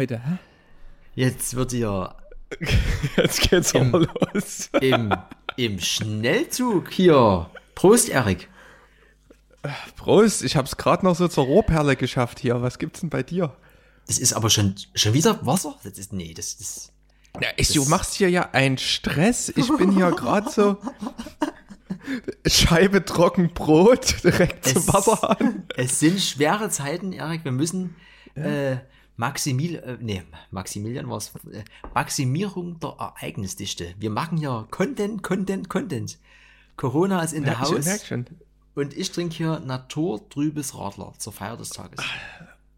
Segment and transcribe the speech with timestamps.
[0.00, 0.38] heute, hä?
[1.14, 2.14] Jetzt wird ihr
[3.16, 4.70] Jetzt geht's Im- aber los.
[4.80, 5.14] im,
[5.56, 7.50] im Schnellzug hier.
[7.74, 8.48] Prost, Erik.
[9.96, 12.62] Prost, ich hab's gerade noch so zur Rohrperle geschafft hier.
[12.62, 13.54] Was gibt's denn bei dir?
[14.06, 15.76] Das ist aber schon, schon wieder Wasser?
[15.84, 16.92] Das ist, nee, das ist.
[17.40, 19.50] Ja, ich, du machst hier ja einen Stress.
[19.54, 20.78] Ich bin hier gerade so
[22.46, 25.64] Scheibe trocken Brot direkt zum Wasserhahn.
[25.76, 27.44] Es sind schwere Zeiten, Erik.
[27.44, 27.94] Wir müssen
[28.34, 28.78] äh,
[29.20, 31.34] Maximil, äh, nee, Maximilian war es.
[31.52, 31.62] Äh,
[31.94, 33.94] Maximierung der Ereignisdichte.
[33.98, 36.18] Wir machen ja Content, Content, Content.
[36.76, 37.86] Corona ist in der Haus
[38.74, 42.02] und ich trinke hier naturtrübes Radler zur Feier des Tages.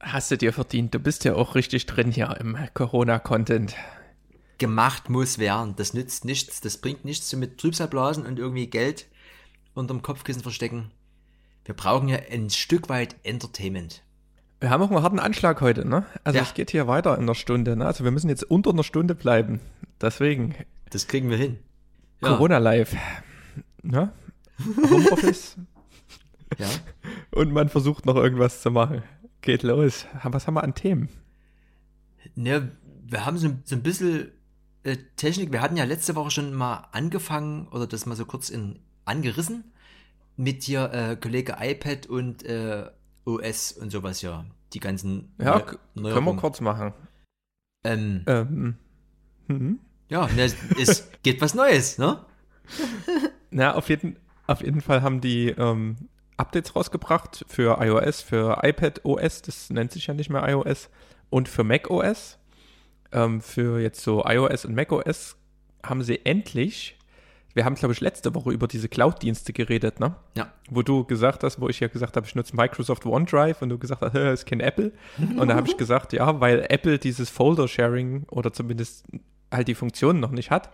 [0.01, 0.93] Hast du dir verdient.
[0.93, 3.77] Du bist ja auch richtig drin hier im Corona-Content.
[4.59, 5.75] gemacht muss werden.
[5.77, 9.07] Das nützt nichts, das bringt nichts so mit Trübsalblasen und irgendwie Geld
[9.75, 10.91] unterm Kopfkissen verstecken.
[11.65, 14.03] Wir brauchen ja ein Stück weit Entertainment.
[14.63, 16.07] Wir haben auch einen harten Anschlag heute, ne?
[16.25, 16.45] Also Ja.
[16.45, 17.85] es geht hier weiter in der Stunde, ne?
[17.85, 19.61] Also wir müssen jetzt unter einer Stunde bleiben.
[20.01, 20.55] Deswegen
[20.91, 21.59] Das kriegen wir hin.
[22.23, 22.95] Ja, Corona live.
[23.83, 24.13] Ne?
[24.65, 25.57] Homeoffice.
[26.59, 26.69] Ja.
[27.31, 29.03] Und man versucht noch irgendwas zu machen.
[29.41, 30.05] Geht los.
[30.23, 31.09] Was haben wir an Themen?
[32.35, 32.71] Ne,
[33.07, 34.31] wir haben so, ein- so ein bisschen
[34.85, 35.51] äh, Technik.
[35.51, 39.73] Wir hatten ja letzte Woche schon mal angefangen oder das mal so kurz in, angerissen
[40.37, 42.85] mit hier äh, Kollege iPad und äh,
[43.25, 44.45] OS und sowas ja.
[44.73, 46.37] Die ganzen Ja, Neu- k- können wir Neuerungen.
[46.39, 46.93] kurz machen.
[47.85, 48.77] Ähm, Ähm,
[49.49, 49.79] mhm.
[50.09, 52.25] ja, ne, es geht was Neues, ne?
[53.51, 55.97] Na, auf jeden, auf jeden Fall haben die ähm,
[56.37, 60.89] Updates rausgebracht für iOS, für iPad OS, das nennt sich ja nicht mehr iOS,
[61.31, 62.39] und für Mac OS.
[63.13, 65.37] Ähm, für jetzt so iOS und Mac OS
[65.85, 66.97] haben sie endlich,
[67.55, 70.15] wir haben, glaube ich, letzte Woche über diese Cloud-Dienste geredet, ne?
[70.37, 70.53] Ja.
[70.71, 73.79] Wo du gesagt hast, wo ich ja gesagt habe, ich nutze Microsoft OneDrive und du
[73.79, 74.93] gesagt hast, "Hä, ist kein Apple.
[75.19, 79.07] Und da habe ich gesagt, ja, weil Apple dieses Folder-Sharing oder zumindest
[79.51, 80.71] halt die Funktion noch nicht hat.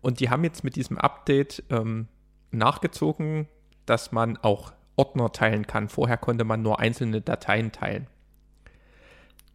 [0.00, 2.08] Und die haben jetzt mit diesem Update ähm,
[2.50, 3.48] nachgezogen,
[3.86, 5.88] dass man auch Ordner teilen kann.
[5.88, 8.06] Vorher konnte man nur einzelne Dateien teilen.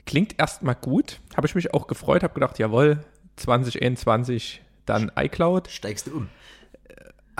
[0.05, 1.19] Klingt erstmal gut.
[1.35, 2.99] Habe ich mich auch gefreut, habe gedacht, jawohl,
[3.37, 5.69] 2021 dann iCloud.
[5.69, 6.29] Steigst du um.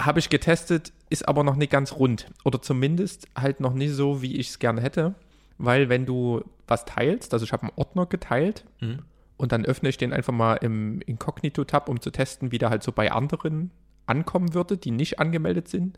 [0.06, 2.32] Habe ich getestet, ist aber noch nicht ganz rund.
[2.46, 5.16] Oder zumindest halt noch nicht so, wie ich es gerne hätte.
[5.58, 9.00] Weil wenn du was teilst, also ich habe einen Ordner geteilt Mhm.
[9.38, 12.84] und dann öffne ich den einfach mal im Inkognito-Tab, um zu testen, wie der halt
[12.84, 13.72] so bei anderen
[14.06, 15.98] ankommen würde, die nicht angemeldet sind.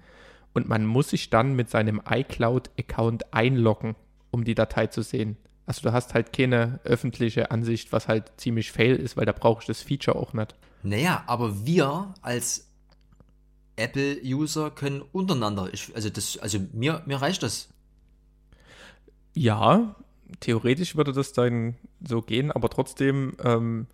[0.53, 3.95] Und man muss sich dann mit seinem iCloud-Account einloggen,
[4.31, 5.38] um die Datei zu sehen.
[5.66, 9.61] Also du hast halt keine öffentliche Ansicht, was halt ziemlich fail ist, weil da brauche
[9.61, 10.56] ich das Feature auch nicht.
[10.84, 12.67] Naja, aber wir als
[13.81, 17.69] Apple-User können untereinander, ich, also das, also mir, mir reicht das.
[19.33, 19.95] Ja,
[20.39, 21.75] theoretisch würde das dann
[22.05, 23.87] so gehen, aber trotzdem, ähm,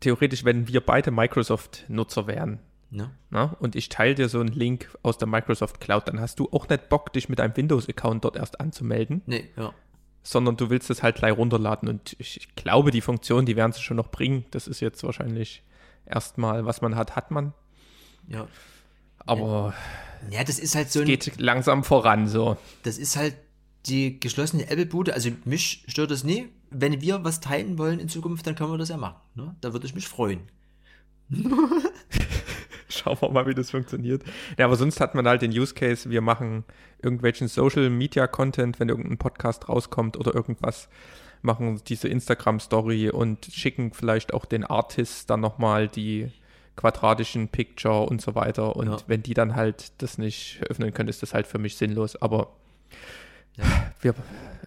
[0.00, 2.60] theoretisch, wenn wir beide Microsoft-Nutzer wären,
[2.90, 3.10] Ne?
[3.28, 6.48] ne, und ich teile dir so einen Link aus der Microsoft Cloud, dann hast du
[6.52, 9.74] auch nicht Bock, dich mit einem Windows-Account dort erst anzumelden, Nee, ja.
[10.22, 11.86] sondern du willst es halt gleich runterladen.
[11.88, 14.46] Und ich, ich glaube, die Funktion, die werden sie schon noch bringen.
[14.52, 15.62] Das ist jetzt wahrscheinlich
[16.06, 17.52] erstmal, was man hat, hat man.
[18.26, 18.46] Ja.
[19.28, 19.74] Aber
[20.30, 22.56] Ja, das ist halt so ein, geht langsam voran so.
[22.82, 23.36] das ist halt
[23.86, 25.14] die geschlossene Apple-Bude.
[25.14, 26.48] Also mich stört das nie.
[26.70, 29.16] Wenn wir was teilen wollen in Zukunft, dann können wir das ja machen.
[29.34, 29.54] Ne?
[29.60, 30.40] Da würde ich mich freuen.
[32.88, 34.22] Schauen wir mal, wie das funktioniert.
[34.58, 36.64] Ja, aber sonst hat man halt den Use Case, wir machen
[37.02, 40.88] irgendwelchen Social Media Content, wenn irgendein Podcast rauskommt oder irgendwas,
[41.42, 46.32] machen diese Instagram Story und schicken vielleicht auch den Artists dann nochmal die
[46.78, 48.76] quadratischen Picture und so weiter.
[48.76, 48.96] Und Ja.
[49.08, 52.16] wenn die dann halt das nicht öffnen können, ist das halt für mich sinnlos.
[52.16, 52.52] Aber
[53.56, 53.64] Ja.
[54.00, 54.14] wir,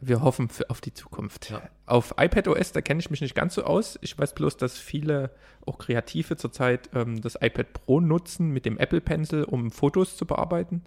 [0.01, 1.49] wir hoffen auf die Zukunft.
[1.49, 1.61] Ja.
[1.85, 3.97] Auf iPadOS, da kenne ich mich nicht ganz so aus.
[4.01, 5.31] Ich weiß bloß, dass viele,
[5.65, 10.25] auch Kreative zurzeit, ähm, das iPad Pro nutzen mit dem Apple Pencil, um Fotos zu
[10.25, 10.83] bearbeiten.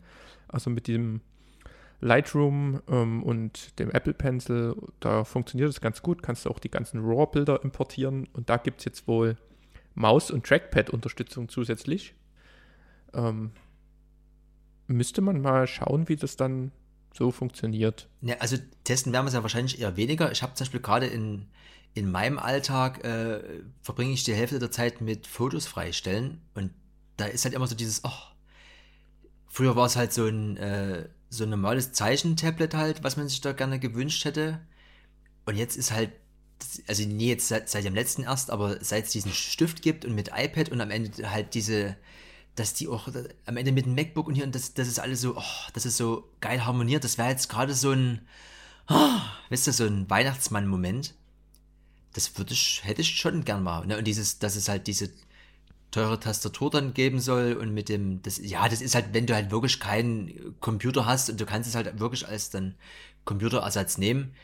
[0.49, 1.23] Also mit dem
[2.01, 6.23] Lightroom ähm, und dem Apple Pencil, da funktioniert es ganz gut.
[6.23, 8.29] Kannst du auch die ganzen RAW-Bilder importieren.
[8.35, 9.37] Und da gibt es jetzt wohl
[9.95, 12.15] Maus- und Trackpad-Unterstützung zusätzlich.
[13.13, 13.53] Ähm,
[14.87, 16.73] müsste man mal schauen, wie das dann
[17.13, 18.09] so funktioniert.
[18.21, 20.33] Ja, also testen werden wir es ja wahrscheinlich eher weniger.
[20.33, 21.47] Ich habe zum Beispiel gerade in,
[21.95, 26.73] in meinem Alltag äh, verbringe ich die Hälfte der Zeit mit Fotos freistellen und
[27.17, 28.35] da ist halt immer so dieses, ach,
[29.47, 33.41] früher war es halt so ein, äh, so ein normales Zeichentablet halt, was man sich
[33.41, 34.61] da gerne gewünscht hätte.
[35.47, 36.11] Und jetzt ist halt,
[36.87, 40.15] also nie jetzt seit, seit dem letzten erst, aber seit es diesen Stift gibt und
[40.15, 41.97] mit iPad und am Ende halt diese,
[42.57, 43.09] dass die auch
[43.47, 45.87] am Ende mit dem MacBook und hier und das, das ist alles so, oh, das
[45.87, 47.05] ist so geil harmoniert.
[47.05, 48.21] Das wäre jetzt gerade so ein,
[48.89, 49.21] oh,
[49.51, 51.15] weißt du, so ein Weihnachtsmann-Moment.
[52.15, 53.87] das würde ich, hätte ich schon gern mal.
[53.87, 53.99] Ne?
[53.99, 55.11] Und dieses, dass es halt diese
[55.91, 59.35] teure Tastatur dann geben soll und mit dem, das, ja, das ist halt, wenn du
[59.35, 62.75] halt wirklich keinen Computer hast und du kannst es halt wirklich als dann
[63.25, 64.35] Computerersatz nehmen.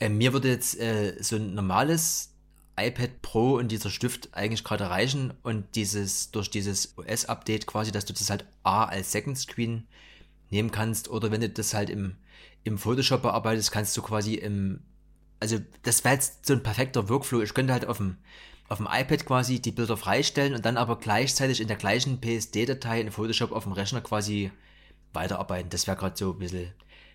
[0.00, 2.34] Äh, mir würde jetzt äh, so ein normales
[2.78, 8.06] iPad Pro und dieser Stift eigentlich gerade reichen und dieses, durch dieses OS-Update quasi, dass
[8.06, 9.86] du das halt A als Second Screen
[10.50, 12.16] nehmen kannst oder wenn du das halt im,
[12.64, 14.80] im Photoshop bearbeitest, kannst du quasi im,
[15.38, 17.42] also das wäre jetzt so ein perfekter Workflow.
[17.42, 18.16] Ich könnte halt auf dem
[18.70, 23.00] auf dem iPad quasi die Bilder freistellen und dann aber gleichzeitig in der gleichen PSD-Datei
[23.00, 24.52] in Photoshop auf dem Rechner quasi
[25.12, 25.70] weiterarbeiten.
[25.70, 26.72] Das wäre gerade so ein bisschen.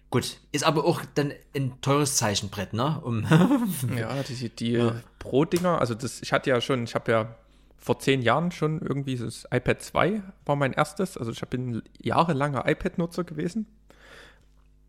[0.09, 3.01] Gut, ist aber auch dann ein teures Zeichenbrett, ne?
[3.01, 3.25] Um
[3.97, 4.95] ja, die, die ja.
[5.19, 7.35] Pro-Dinger, also das, ich hatte ja schon, ich habe ja
[7.77, 11.17] vor zehn Jahren schon irgendwie das iPad 2 war mein erstes.
[11.17, 13.67] Also ich bin jahrelanger iPad-Nutzer gewesen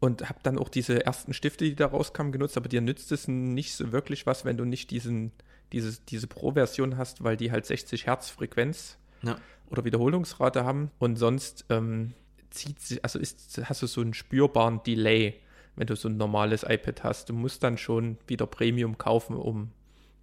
[0.01, 3.29] und habe dann auch diese ersten Stifte, die da rauskamen, genutzt, aber dir nützt es
[3.29, 5.33] nicht so wirklich was, wenn du nicht diesen
[5.73, 9.37] dieses, diese Pro-Version hast, weil die halt 60 Hertz Frequenz ja.
[9.69, 12.15] oder Wiederholungsrate haben und sonst ähm,
[12.51, 15.35] zieht sie, also ist, hast du so einen spürbaren Delay,
[15.77, 17.29] wenn du so ein normales iPad hast.
[17.29, 19.71] Du musst dann schon wieder Premium kaufen, um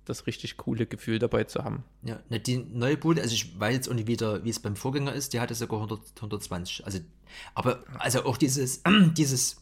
[0.06, 1.84] das richtig coole Gefühl dabei zu haben.
[2.04, 4.76] Ja, ne, die neue Bude, also ich weiß jetzt auch nicht wieder, wie es beim
[4.76, 6.86] Vorgänger ist, die hatte sogar 100, 120.
[6.86, 7.00] Also,
[7.56, 8.82] aber also auch dieses,
[9.18, 9.58] dieses,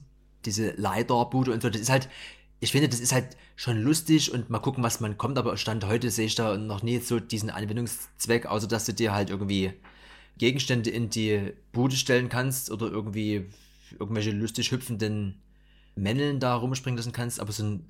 [0.46, 2.10] diese LiDAR-Bude und so, das ist halt,
[2.60, 5.86] ich finde, das ist halt schon lustig und mal gucken, was man kommt, aber Stand
[5.86, 9.74] heute sehe ich da noch nie so diesen Anwendungszweck, außer dass du dir halt irgendwie
[10.42, 13.46] Gegenstände in die Bude stellen kannst oder irgendwie
[14.00, 15.40] irgendwelche lustig hüpfenden
[15.96, 17.86] Männeln da rumspringen lassen kannst, aber so, ein,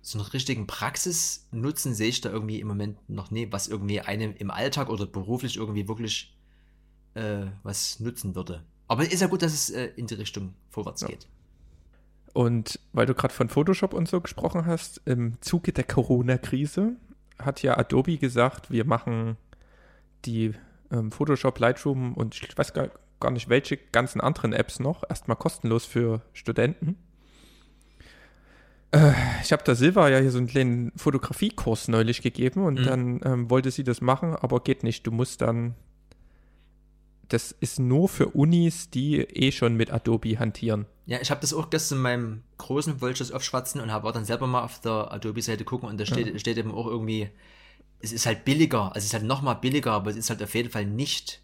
[0.00, 4.34] so einen richtigen Praxisnutzen sehe ich da irgendwie im Moment noch nie, was irgendwie einem
[4.36, 6.36] im Alltag oder beruflich irgendwie wirklich
[7.14, 8.64] äh, was nutzen würde.
[8.88, 11.06] Aber ist ja gut, dass es äh, in die Richtung vorwärts ja.
[11.06, 11.28] geht.
[12.32, 16.96] Und weil du gerade von Photoshop und so gesprochen hast, im Zuge der Corona-Krise
[17.38, 19.36] hat ja Adobe gesagt, wir machen
[20.24, 20.52] die
[21.10, 22.90] Photoshop, Lightroom und ich weiß gar,
[23.20, 26.96] gar nicht welche ganzen anderen Apps noch, erstmal kostenlos für Studenten.
[28.90, 29.12] Äh,
[29.42, 32.84] ich habe da Silva ja hier so einen kleinen Fotografiekurs neulich gegeben und mhm.
[32.84, 35.06] dann ähm, wollte sie das machen, aber geht nicht.
[35.06, 35.74] Du musst dann
[37.32, 40.86] das ist nur für Unis, die eh schon mit Adobe hantieren.
[41.06, 44.46] Ja, ich habe das auch gestern in meinem Großen, wollte aufschwatzen und habe dann selber
[44.46, 46.38] mal auf der Adobe-Seite gucken und da steht, ja.
[46.38, 47.30] steht eben auch irgendwie,
[48.02, 50.54] es ist halt billiger, also es ist halt nochmal billiger, aber es ist halt auf
[50.54, 51.40] jeden Fall nicht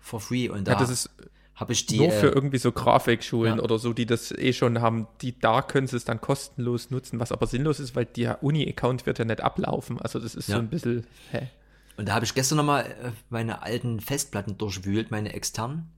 [0.00, 1.10] for free und da ja, das ist
[1.58, 1.98] habe ich die.
[1.98, 3.62] Nur für äh, irgendwie so Grafikschulen ja.
[3.62, 7.18] oder so, die das eh schon haben, die da können sie es dann kostenlos nutzen,
[7.18, 10.00] was aber sinnlos ist, weil der Uni-Account wird ja nicht ablaufen.
[10.00, 10.54] Also das ist ja.
[10.54, 11.48] so ein bisschen, hä?
[11.96, 15.90] Und da habe ich gestern nochmal äh, meine alten Festplatten durchwühlt, meine externen.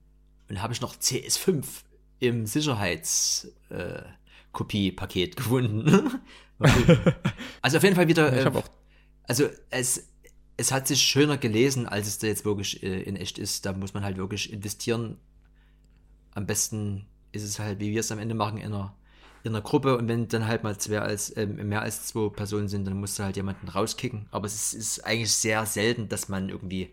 [0.49, 1.63] Und da habe ich noch CS5
[2.19, 6.19] im Sicherheitskopie-Paket äh, gefunden.
[7.61, 8.33] also auf jeden Fall wieder.
[8.33, 8.51] Äh,
[9.27, 10.07] also es,
[10.57, 13.65] es hat sich schöner gelesen, als es da jetzt wirklich äh, in echt ist.
[13.65, 15.17] Da muss man halt wirklich investieren.
[16.33, 18.95] Am besten ist es halt, wie wir es am Ende machen, in einer
[19.43, 22.67] in einer Gruppe und wenn dann halt mal zwei als, äh, mehr als zwei Personen
[22.67, 24.27] sind, dann musst du halt jemanden rauskicken.
[24.31, 26.91] Aber es ist, ist eigentlich sehr selten, dass man irgendwie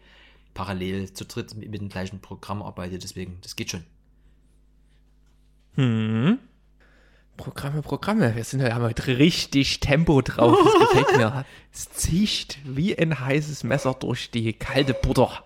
[0.55, 3.02] parallel zu dritt mit, mit dem gleichen Programm arbeitet.
[3.02, 3.85] Deswegen, das geht schon.
[5.75, 6.38] Hm.
[7.38, 8.37] Programme, Programme.
[8.37, 10.59] Wir sind ja haben heute richtig Tempo drauf.
[10.62, 11.47] Das gefällt mir.
[11.73, 15.45] Es zieht wie ein heißes Messer durch die kalte Butter.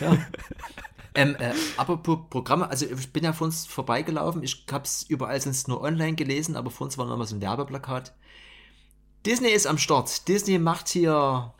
[0.00, 0.16] ja.
[1.14, 5.68] Ähm, äh, apropos Programme, also ich bin ja vor uns vorbeigelaufen, ich hab's überall sonst
[5.68, 8.14] nur online gelesen, aber vor uns war noch mal so ein Werbeplakat.
[9.26, 10.26] Disney ist am Start.
[10.28, 11.52] Disney macht hier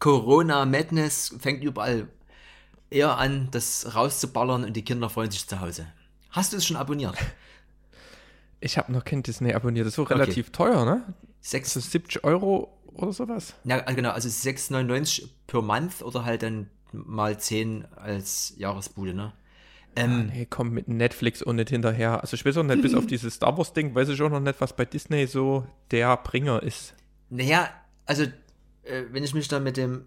[0.00, 2.08] Corona Madness, fängt überall
[2.90, 5.86] eher an, das rauszuballern und die Kinder freuen sich zu Hause.
[6.34, 7.16] Hast du es schon abonniert?
[8.60, 9.84] Ich habe noch kein Disney abonniert.
[9.84, 10.56] Das ist so relativ okay.
[10.56, 11.02] teuer, ne?
[11.42, 13.52] 6, also 70 Euro oder sowas?
[13.64, 19.34] Ja, genau, also 6,99 per Month oder halt dann mal 10 als Jahresbude, ne?
[19.96, 22.22] Ähm, ja, nee, komm mit Netflix und nicht hinterher.
[22.22, 24.40] Also ich weiß auch nicht, bis auf dieses Star Wars Ding, weiß ich auch noch
[24.40, 26.94] nicht, was bei Disney so der Bringer ist.
[27.28, 27.68] Naja,
[28.06, 28.22] also
[28.84, 30.06] äh, wenn ich mich da mit dem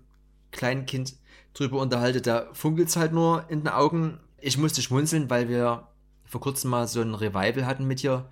[0.50, 1.14] kleinen Kind
[1.54, 4.20] drüber unterhalte, da funkelt es halt nur in den Augen.
[4.42, 5.88] Ich musste schmunzeln, weil wir
[6.28, 8.30] vor kurzem mal so ein Revival hatten mit hier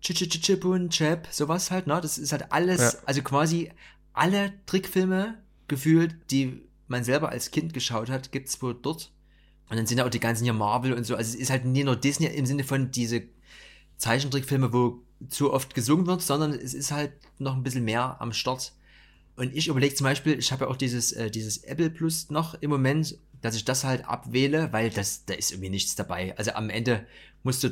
[0.00, 2.00] Chip und Chap, sowas halt, ne?
[2.00, 2.98] Das ist halt alles, ja.
[3.06, 3.72] also quasi
[4.12, 5.34] alle Trickfilme
[5.68, 9.10] gefühlt, die man selber als Kind geschaut hat, gibt es wohl dort.
[9.68, 11.16] Und dann sind ja auch die ganzen hier Marvel und so.
[11.16, 13.22] Also es ist halt nie nur Disney im Sinne von diese
[13.96, 18.32] Zeichentrickfilme, wo zu oft gesungen wird, sondern es ist halt noch ein bisschen mehr am
[18.32, 18.72] Start.
[19.34, 22.54] Und ich überlege zum Beispiel, ich habe ja auch dieses, äh, dieses Apple Plus noch
[22.54, 26.36] im Moment, dass ich das halt abwähle, weil das, da ist irgendwie nichts dabei.
[26.36, 27.06] Also am Ende
[27.44, 27.68] musst du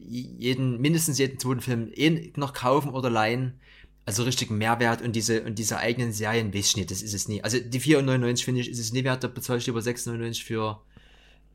[0.00, 3.60] jeden, mindestens jeden zweiten Film eh noch kaufen oder leihen.
[4.06, 7.28] Also richtigen Mehrwert und diese, und diese eigenen Serien, weiß ich nicht, das ist es
[7.28, 7.44] nie.
[7.44, 10.80] Also die 4,99 finde ich, ist es nie wert, da bezahle ich lieber 6,99 für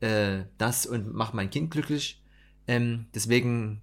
[0.00, 2.22] äh, das und mache mein Kind glücklich.
[2.68, 3.82] Ähm, deswegen,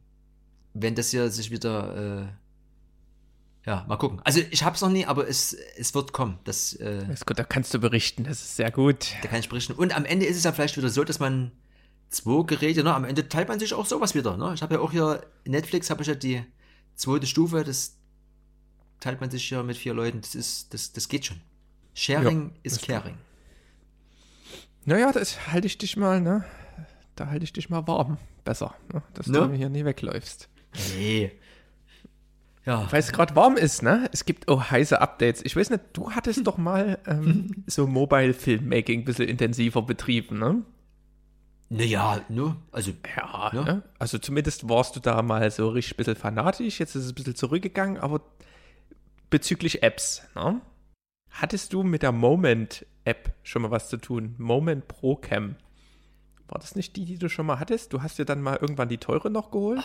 [0.74, 2.45] wenn das hier sich wieder, äh,
[3.66, 4.22] ja, mal gucken.
[4.24, 6.38] Also ich habe es noch nie, aber es, es wird kommen.
[6.44, 9.16] Das, äh, ist gut, da kannst du berichten, das ist sehr gut.
[9.24, 9.74] Da kann ich berichten.
[9.74, 11.52] Und am Ende ist es ja vielleicht wieder so, dass man
[12.10, 14.38] zwei Geräte, ne, am Ende teilt man sich auch sowas wieder.
[14.38, 14.54] Ne?
[14.54, 16.44] Ich habe ja auch hier Netflix, habe ich ja die
[16.94, 17.98] zweite Stufe, das
[19.00, 20.22] teilt man sich ja mit vier Leuten.
[20.22, 21.42] Das ist, das, das geht schon.
[21.96, 23.18] Sharing ja, ist caring.
[24.86, 26.46] Naja, das halte ich dich mal, ne?
[27.16, 28.20] Da halte ich dich mal warm.
[28.44, 29.02] Besser, ne?
[29.16, 29.40] dass ne?
[29.40, 30.50] du mir hier nie wegläufst.
[30.96, 31.32] Nee.
[32.66, 32.92] Ja.
[32.92, 34.10] Weil es gerade warm ist, ne?
[34.12, 35.46] Es gibt auch heiße Updates.
[35.46, 40.40] Ich weiß nicht, du hattest doch mal ähm, so Mobile Filmmaking ein bisschen intensiver betrieben,
[40.40, 40.64] ne?
[41.70, 42.56] Naja, ne?
[42.72, 43.64] Also, ja, ne?
[43.64, 43.84] ne?
[44.00, 46.80] Also zumindest warst du da mal so richtig ein bisschen fanatisch.
[46.80, 48.22] Jetzt ist es ein bisschen zurückgegangen, aber
[49.30, 50.62] bezüglich Apps, ne?
[51.30, 54.36] Hattest du mit der Moment-App schon mal was zu tun?
[54.38, 55.56] Moment Pro Cam.
[56.48, 57.92] War das nicht die, die du schon mal hattest?
[57.92, 59.84] Du hast dir dann mal irgendwann die teure noch geholt?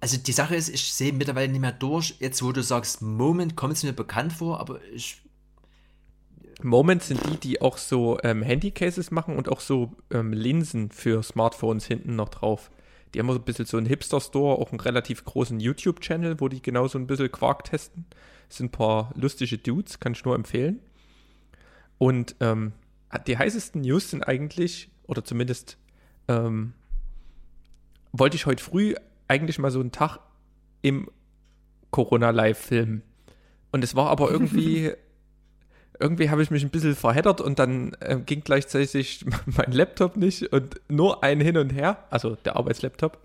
[0.00, 2.16] Also die Sache ist, ich sehe mittlerweile nicht mehr durch.
[2.18, 5.22] Jetzt, wo du sagst, Moment, kommt es mir bekannt vor, aber ich.
[6.62, 11.22] Moment sind die, die auch so ähm, Handycases machen und auch so ähm, Linsen für
[11.22, 12.70] Smartphones hinten noch drauf.
[13.12, 16.62] Die haben so ein bisschen so einen Hipster-Store, auch einen relativ großen YouTube-Channel, wo die
[16.62, 18.06] genau so ein bisschen Quark testen.
[18.48, 20.80] Das sind ein paar lustige Dudes, kann ich nur empfehlen.
[21.98, 22.72] Und ähm,
[23.26, 25.78] die heißesten News sind eigentlich, oder zumindest
[26.28, 26.72] ähm,
[28.12, 28.94] wollte ich heute früh
[29.28, 30.18] eigentlich mal so einen Tag
[30.82, 31.08] im
[31.90, 33.02] Corona-Live filmen.
[33.72, 34.92] Und es war aber irgendwie,
[36.00, 40.52] irgendwie habe ich mich ein bisschen verheddert und dann äh, ging gleichzeitig mein Laptop nicht
[40.52, 43.18] und nur ein Hin und Her, also der Arbeitslaptop.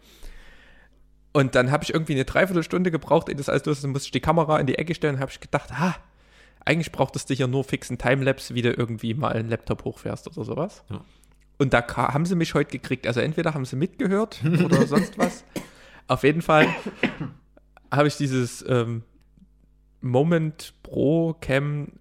[1.33, 4.11] Und dann habe ich irgendwie eine Dreiviertelstunde gebraucht, ehe das alles los ist, musste ich
[4.11, 5.95] die Kamera in die Ecke stellen und habe ich gedacht, ah,
[6.65, 10.43] eigentlich brauchtest du ja nur fixen Timelapse, wie du irgendwie mal einen Laptop hochfährst oder
[10.43, 10.83] sowas.
[10.89, 11.03] Ja.
[11.57, 13.07] Und da haben sie mich heute gekriegt.
[13.07, 15.43] Also entweder haben sie mitgehört oder sonst was.
[16.11, 16.67] Auf jeden Fall
[17.89, 19.03] habe ich dieses ähm,
[20.01, 21.93] Moment Pro Cam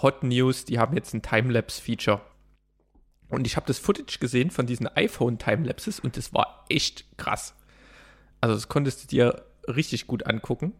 [0.00, 2.20] Hot News, die haben jetzt ein Timelapse-Feature.
[3.30, 7.56] Und ich habe das Footage gesehen von diesen iPhone-Timelapses und das war echt krass.
[8.40, 10.72] Also das konntest du dir richtig gut angucken.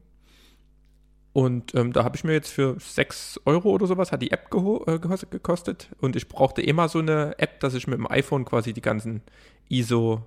[1.33, 4.55] Und ähm, da habe ich mir jetzt für 6 Euro oder sowas, hat die App
[4.87, 5.89] äh, gekostet.
[5.99, 9.23] Und ich brauchte immer so eine App, dass ich mit dem iPhone quasi die ganzen
[9.69, 10.25] ISO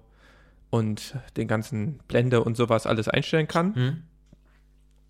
[0.70, 3.68] und den ganzen Blende und sowas alles einstellen kann.
[3.76, 4.04] Mhm.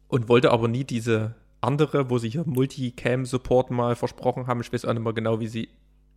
[0.08, 4.62] Und wollte aber nie diese andere, wo sie hier Multicam-Support mal versprochen haben.
[4.62, 5.70] Ich weiß auch nicht mehr genau, wie sie,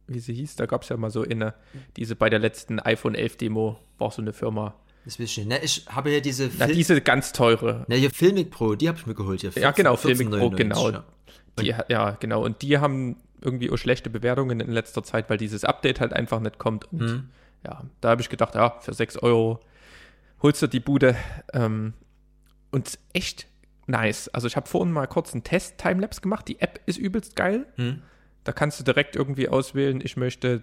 [0.07, 0.57] wie sie hieß.
[0.57, 1.55] Da gab es ja mal so eine,
[1.97, 5.49] diese bei der letzten iPhone 11 Demo war so eine Firma, das will ich nicht.
[5.49, 6.51] Ne, ich habe ja diese.
[6.59, 7.85] Na, diese ganz teure.
[7.89, 9.41] Ne, hier Filmic Pro, die habe ich mir geholt.
[9.41, 10.91] Hier, 14, ja, genau, Filmic Pro, genau.
[10.91, 11.05] Ja.
[11.59, 12.45] Die, ja, genau.
[12.45, 16.41] Und die haben irgendwie auch schlechte Bewertungen in letzter Zeit, weil dieses Update halt einfach
[16.41, 16.93] nicht kommt.
[16.93, 17.29] Und mhm.
[17.65, 19.61] Ja, da habe ich gedacht, ja, für 6 Euro
[20.43, 21.17] holst du die Bude.
[21.53, 21.95] Ähm,
[22.71, 23.47] und echt
[23.87, 24.29] nice.
[24.29, 26.49] Also ich habe vorhin mal kurz einen Test-Timelapse gemacht.
[26.49, 27.67] Die App ist übelst geil.
[27.77, 28.03] Mhm.
[28.45, 30.63] Da kannst du direkt irgendwie auswählen, ich möchte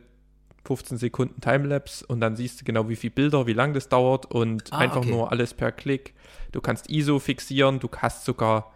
[0.65, 4.25] 15 Sekunden Timelapse und dann siehst du genau, wie viele Bilder, wie lange das dauert
[4.25, 5.11] und ah, einfach okay.
[5.11, 6.13] nur alles per Klick.
[6.51, 8.73] Du kannst ISO fixieren, du hast sogar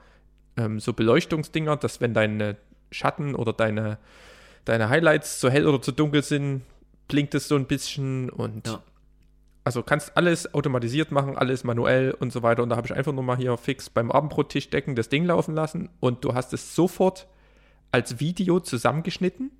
[0.55, 2.57] ähm, so Beleuchtungsdinger, dass wenn deine
[2.91, 3.97] Schatten oder deine,
[4.65, 6.61] deine Highlights zu hell oder zu dunkel sind,
[7.11, 8.81] blinkt es so ein bisschen und ja.
[9.63, 12.63] also kannst alles automatisiert machen, alles manuell und so weiter.
[12.63, 15.53] Und da habe ich einfach nur mal hier fix beim Abendbrottisch decken das Ding laufen
[15.53, 17.27] lassen und du hast es sofort
[17.91, 19.51] als Video zusammengeschnitten.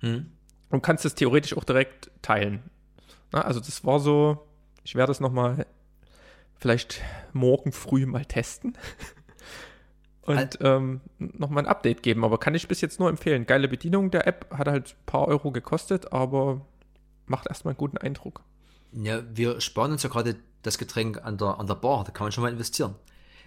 [0.00, 0.26] Hm
[0.72, 2.62] und kannst es theoretisch auch direkt teilen.
[3.30, 4.48] Na, also das war so,
[4.84, 5.66] ich werde es nochmal
[6.58, 7.02] vielleicht
[7.32, 8.76] morgen früh mal testen
[10.22, 12.24] und ähm, nochmal ein Update geben.
[12.24, 13.46] Aber kann ich bis jetzt nur empfehlen.
[13.46, 16.60] Geile Bedienung der App, hat halt ein paar Euro gekostet, aber
[17.26, 18.42] macht erstmal einen guten Eindruck.
[18.92, 22.26] Ja, wir sparen uns ja gerade das Getränk an der, an der Bar, da kann
[22.26, 22.94] man schon mal investieren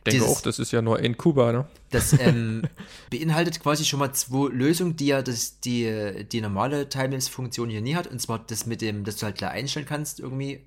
[0.06, 1.66] denke Dieses, auch, das ist ja nur in Kuba, ne?
[1.90, 2.64] Das ähm,
[3.10, 7.96] beinhaltet quasi schon mal zwei Lösungen, die ja das, die, die normale Timelapse-Funktion hier nie
[7.96, 8.08] hat.
[8.08, 10.62] Und zwar das mit dem, dass du halt klar einstellen kannst, irgendwie,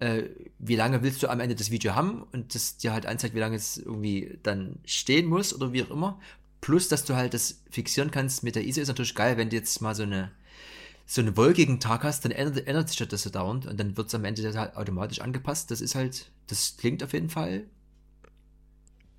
[0.00, 0.24] äh,
[0.58, 3.40] wie lange willst du am Ende das Video haben und das dir halt anzeigt, wie
[3.40, 6.20] lange es irgendwie dann stehen muss oder wie auch immer.
[6.60, 9.56] Plus, dass du halt das fixieren kannst mit der ISO ist natürlich geil, wenn du
[9.56, 10.32] jetzt mal so eine
[11.10, 14.08] so einen wolkigen Tag hast, dann ändert, ändert sich das so dauernd und dann wird
[14.08, 15.70] es am Ende halt automatisch angepasst.
[15.70, 17.64] Das ist halt, das klingt auf jeden Fall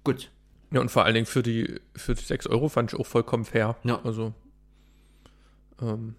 [0.03, 0.29] gut.
[0.71, 3.43] Ja, und vor allen Dingen für die, für die 6 Euro fand ich auch vollkommen
[3.43, 3.75] fair.
[3.83, 3.99] Ja.
[4.03, 4.35] Also,
[5.81, 6.13] ähm,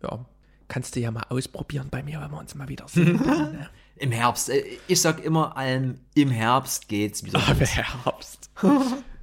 [0.00, 0.24] ja.
[0.68, 3.18] Kannst du ja mal ausprobieren bei mir, wenn wir uns mal wieder sehen.
[3.24, 3.68] Dann, ne?
[3.96, 4.50] Im Herbst.
[4.50, 7.38] Äh, Ich sag immer allem, im Herbst geht's wieder.
[7.58, 7.76] Los.
[7.76, 8.50] Herbst.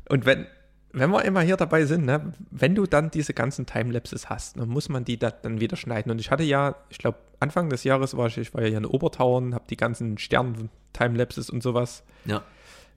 [0.09, 0.47] Und wenn,
[0.91, 4.69] wenn wir immer hier dabei sind, ne, wenn du dann diese ganzen Timelapses hast, dann
[4.69, 6.12] muss man die da, dann wieder schneiden.
[6.12, 8.77] Und ich hatte ja, ich glaube, Anfang des Jahres war ich, ich war ja hier
[8.77, 12.41] in Obertauern, habe die ganzen Stern-Timelapses und sowas Ja.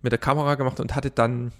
[0.02, 1.52] mit der Kamera gemacht und hatte dann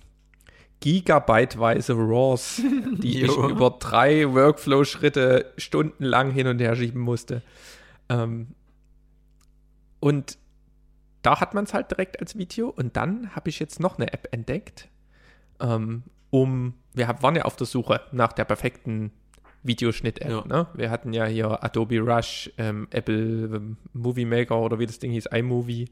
[0.80, 2.62] gigabyteweise RAWs,
[2.99, 7.42] die ich über drei Workflow-Schritte stundenlang hin und her schieben musste.
[8.09, 8.49] Ähm,
[10.00, 10.38] und
[11.23, 12.68] da hat man es halt direkt als Video.
[12.68, 14.88] Und dann habe ich jetzt noch eine App entdeckt,
[15.61, 19.11] ähm, um, wir hab, waren ja auf der Suche nach der perfekten
[19.62, 20.30] Videoschnitt-App.
[20.30, 20.45] Ja.
[20.45, 20.66] Ne?
[20.75, 25.12] Wir hatten ja hier Adobe Rush, ähm, Apple ähm, Movie Maker oder wie das Ding
[25.12, 25.88] hieß, iMovie.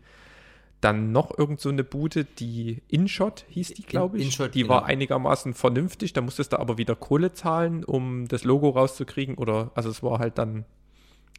[0.85, 4.27] Dann noch irgend so eine Bude, die InShot hieß die, glaube ich.
[4.27, 4.75] InShot, die genau.
[4.75, 6.13] war einigermaßen vernünftig.
[6.13, 9.37] Da musstest du aber wieder Kohle zahlen, um das Logo rauszukriegen.
[9.37, 10.67] Oder, also es war halt dann,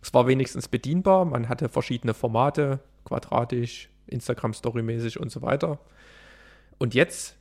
[0.02, 1.26] es war wenigstens bedienbar.
[1.26, 5.78] Man hatte verschiedene Formate, quadratisch, Instagram-Story-mäßig und so weiter.
[6.80, 7.38] Und jetzt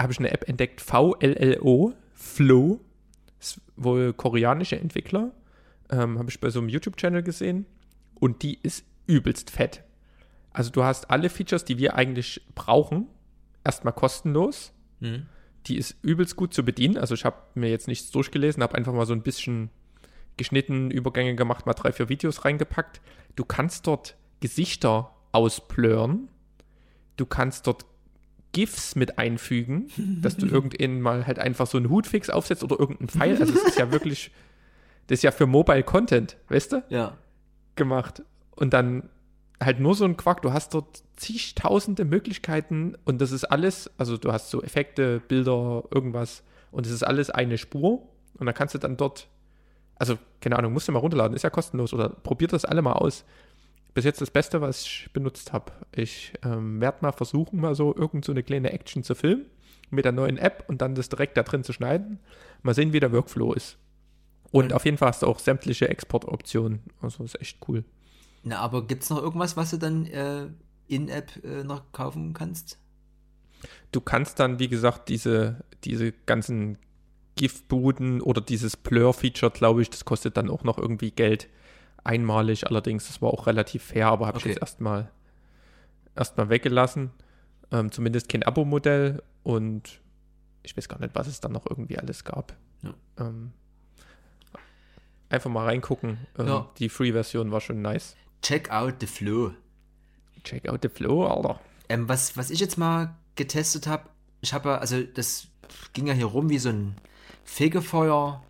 [0.00, 2.80] habe ich eine App entdeckt, VLLO, Flow.
[3.38, 5.30] Ist wohl koreanische Entwickler.
[5.90, 7.66] Ähm, habe ich bei so einem YouTube-Channel gesehen.
[8.18, 9.84] Und die ist übelst fett.
[10.54, 13.08] Also du hast alle Features, die wir eigentlich brauchen,
[13.64, 14.72] erstmal kostenlos.
[15.00, 15.26] Mhm.
[15.66, 16.96] Die ist übelst gut zu bedienen.
[16.96, 19.70] Also ich habe mir jetzt nichts durchgelesen, habe einfach mal so ein bisschen
[20.36, 23.00] geschnitten, Übergänge gemacht, mal drei, vier Videos reingepackt.
[23.34, 26.28] Du kannst dort Gesichter ausplören.
[27.16, 27.84] Du kannst dort
[28.52, 29.88] GIFs mit einfügen,
[30.22, 33.40] dass du irgendeinen mal halt einfach so einen Hutfix aufsetzt oder irgendeinen Pfeil.
[33.40, 34.30] Also es ist ja wirklich,
[35.08, 36.84] das ist ja für Mobile Content, weißt du?
[36.90, 37.16] Ja.
[37.74, 38.22] gemacht.
[38.54, 39.10] Und dann
[39.62, 40.42] halt nur so ein Quark.
[40.42, 45.84] Du hast dort zigtausende Möglichkeiten und das ist alles, also du hast so Effekte, Bilder,
[45.90, 48.02] irgendwas und es ist alles eine Spur
[48.38, 49.28] und dann kannst du dann dort,
[49.96, 52.92] also keine Ahnung, musst du mal runterladen, ist ja kostenlos oder probiert das alle mal
[52.94, 53.24] aus.
[53.94, 55.70] Bis jetzt das Beste, was ich benutzt habe.
[55.94, 59.46] Ich ähm, werde mal versuchen, mal so irgend so eine kleine Action zu filmen
[59.90, 62.18] mit der neuen App und dann das direkt da drin zu schneiden.
[62.62, 63.78] Mal sehen, wie der Workflow ist.
[64.50, 66.80] Und Und- auf jeden Fall hast du auch sämtliche Exportoptionen.
[67.00, 67.84] Also ist echt cool.
[68.44, 70.46] Na, aber gibt's noch irgendwas, was du dann äh,
[70.86, 72.78] in-App äh, noch kaufen kannst?
[73.90, 76.78] Du kannst dann, wie gesagt, diese, diese ganzen
[77.36, 81.48] GIF-Buden oder dieses Blur-Feature, glaube ich, das kostet dann auch noch irgendwie Geld.
[82.04, 84.48] Einmalig allerdings, das war auch relativ fair, aber habe Okay.
[84.50, 85.10] ich jetzt erstmal
[86.14, 87.10] erstmal weggelassen.
[87.72, 90.00] Ähm, zumindest kein Abo-Modell und
[90.62, 92.54] ich weiß gar nicht, was es dann noch irgendwie alles gab.
[92.82, 92.94] Ja.
[93.18, 93.52] Ähm,
[95.30, 96.18] einfach mal reingucken.
[96.38, 96.70] Ähm, Ja.
[96.78, 98.16] Die Free-Version war schon nice.
[98.44, 99.52] Check out the flow.
[100.44, 101.58] Check out the flow, Alter.
[101.88, 104.04] Ähm, was, was ich jetzt mal getestet habe,
[104.42, 105.48] ich habe ja, also das
[105.94, 106.96] ging ja hier rum wie so ein
[107.44, 108.42] Fegefeuer,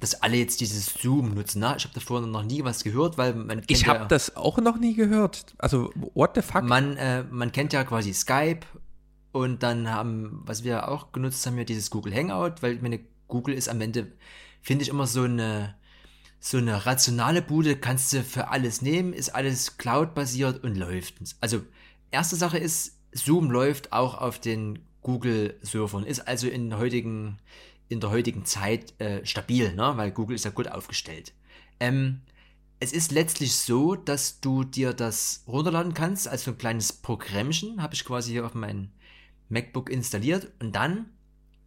[0.00, 1.60] dass alle jetzt dieses Zoom nutzen.
[1.60, 1.74] Ne?
[1.76, 4.58] Ich habe davor noch nie was gehört, weil man kennt Ich ja, habe das auch
[4.58, 5.54] noch nie gehört.
[5.58, 6.64] Also, what the fuck?
[6.64, 8.66] man, äh, man kennt ja quasi Skype
[9.30, 12.98] und dann haben, was wir auch genutzt haben, ja dieses Google Hangout, weil ich meine,
[13.28, 14.10] Google ist am Ende,
[14.60, 15.76] finde ich immer so eine,
[16.44, 21.14] so eine rationale Bude, kannst du für alles nehmen, ist alles Cloud-basiert und läuft.
[21.40, 21.62] Also,
[22.10, 27.38] erste Sache ist, Zoom läuft auch auf den Google-Servern, ist also in der heutigen,
[27.88, 29.92] in der heutigen Zeit äh, stabil, ne?
[29.96, 31.32] weil Google ist ja gut aufgestellt.
[31.78, 32.22] Ähm,
[32.80, 37.80] es ist letztlich so, dass du dir das runterladen kannst als so ein kleines Programmchen,
[37.80, 38.90] habe ich quasi hier auf mein
[39.48, 41.06] MacBook installiert und dann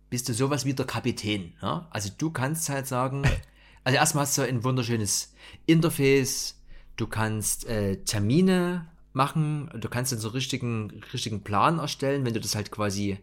[0.09, 1.53] bist du sowas wie der Kapitän.
[1.61, 1.88] Ja?
[1.91, 3.23] Also du kannst halt sagen,
[3.86, 5.32] also erstmal hast du ein wunderschönes
[5.67, 6.60] Interface,
[6.98, 12.39] du kannst äh, Termine machen, du kannst dann so richtigen, richtigen Plan erstellen, wenn du
[12.39, 13.19] das halt quasi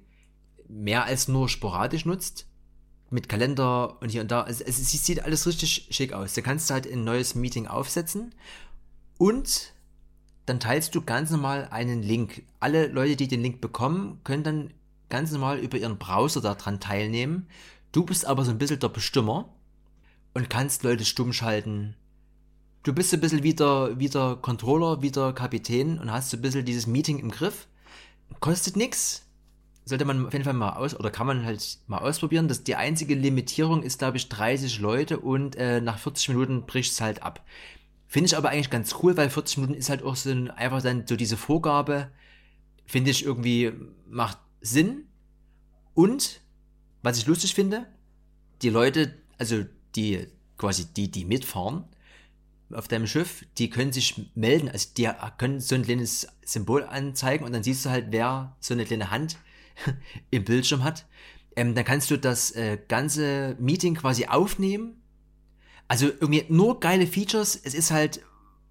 [0.68, 2.46] mehr als nur sporadisch nutzt.
[3.11, 4.46] Mit Kalender und hier und da.
[4.48, 6.33] Es, es, es sieht alles richtig schick aus.
[6.33, 8.35] Da kannst du halt ein neues Meeting aufsetzen
[9.18, 9.75] und
[10.46, 12.42] dann teilst du ganz normal einen Link.
[12.59, 14.75] Alle Leute, die den Link bekommen, können dann
[15.11, 17.48] ganz normal über ihren Browser daran teilnehmen.
[17.90, 19.53] Du bist aber so ein bisschen der Bestimmer
[20.34, 21.96] und kannst Leute stumm schalten.
[22.82, 26.64] Du bist so ein bisschen wieder, wieder Controller, wieder Kapitän und hast so ein bisschen
[26.64, 27.68] dieses Meeting im Griff.
[28.40, 29.26] Kostet nix.
[29.84, 32.48] Sollte man auf jeden Fall mal aus, oder kann man halt mal ausprobieren.
[32.48, 36.92] Das, die einzige Limitierung ist, glaube ich, 30 Leute und äh, nach 40 Minuten bricht
[36.92, 37.44] es halt ab.
[38.06, 40.82] Finde ich aber eigentlich ganz cool, weil 40 Minuten ist halt auch so ein, einfach
[40.82, 42.10] dann so diese Vorgabe,
[42.84, 43.72] finde ich irgendwie
[44.08, 45.04] macht Sinn.
[45.94, 46.40] Und
[47.02, 47.86] was ich lustig finde,
[48.62, 49.64] die Leute, also
[49.96, 50.26] die
[50.57, 51.85] quasi die, die mitfahren
[52.74, 57.44] auf deinem Schiff, die können sich melden, also die können so ein kleines Symbol anzeigen
[57.44, 59.37] und dann siehst du halt, wer so eine kleine Hand
[60.31, 61.07] im Bildschirm hat.
[61.55, 65.02] Ähm, dann kannst du das äh, ganze Meeting quasi aufnehmen.
[65.87, 67.61] Also irgendwie nur geile Features.
[67.62, 68.22] Es ist halt,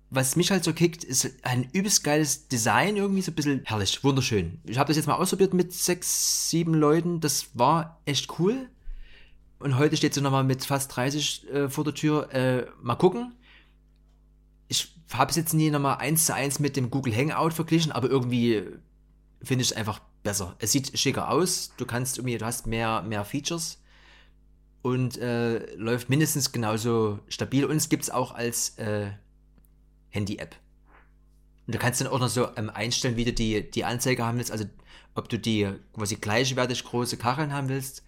[0.09, 4.03] was mich halt so kickt, ist ein übelst geiles Design irgendwie, so ein bisschen herrlich,
[4.03, 4.59] wunderschön.
[4.65, 7.19] Ich habe das jetzt mal ausprobiert mit sechs, sieben Leuten.
[7.19, 8.67] Das war echt cool.
[9.61, 12.33] Und heute steht sie nochmal mit fast 30 äh, vor der Tür.
[12.33, 13.35] Äh, mal gucken.
[14.67, 18.09] Ich habe es jetzt nie nochmal eins zu eins mit dem Google Hangout verglichen, aber
[18.09, 18.63] irgendwie
[19.43, 20.55] finde ich es einfach besser.
[20.59, 21.73] Es sieht schicker aus.
[21.77, 23.81] Du kannst irgendwie, du hast mehr, mehr Features
[24.81, 27.65] und äh, läuft mindestens genauso stabil.
[27.65, 29.11] Und es gibt es auch als äh,
[30.09, 30.55] Handy-App.
[31.67, 34.37] Und du kannst dann auch noch so ähm, einstellen, wie du die, die Anzeige haben
[34.37, 34.51] willst.
[34.51, 34.65] Also
[35.13, 38.03] ob du die quasi gleichwertig große Kacheln haben willst.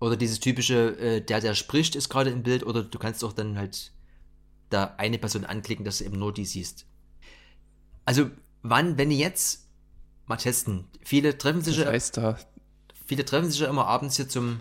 [0.00, 2.64] Oder dieses typische, äh, der, der spricht, ist gerade im Bild.
[2.64, 3.92] Oder du kannst auch dann halt
[4.70, 6.86] da eine Person anklicken, dass du eben nur die siehst.
[8.04, 8.30] Also
[8.62, 9.66] wann, wenn du jetzt
[10.26, 10.84] mal testen.
[11.02, 11.76] Viele treffen sich
[12.12, 12.36] da,
[13.06, 14.60] viele treffen sich ja immer abends hier zum,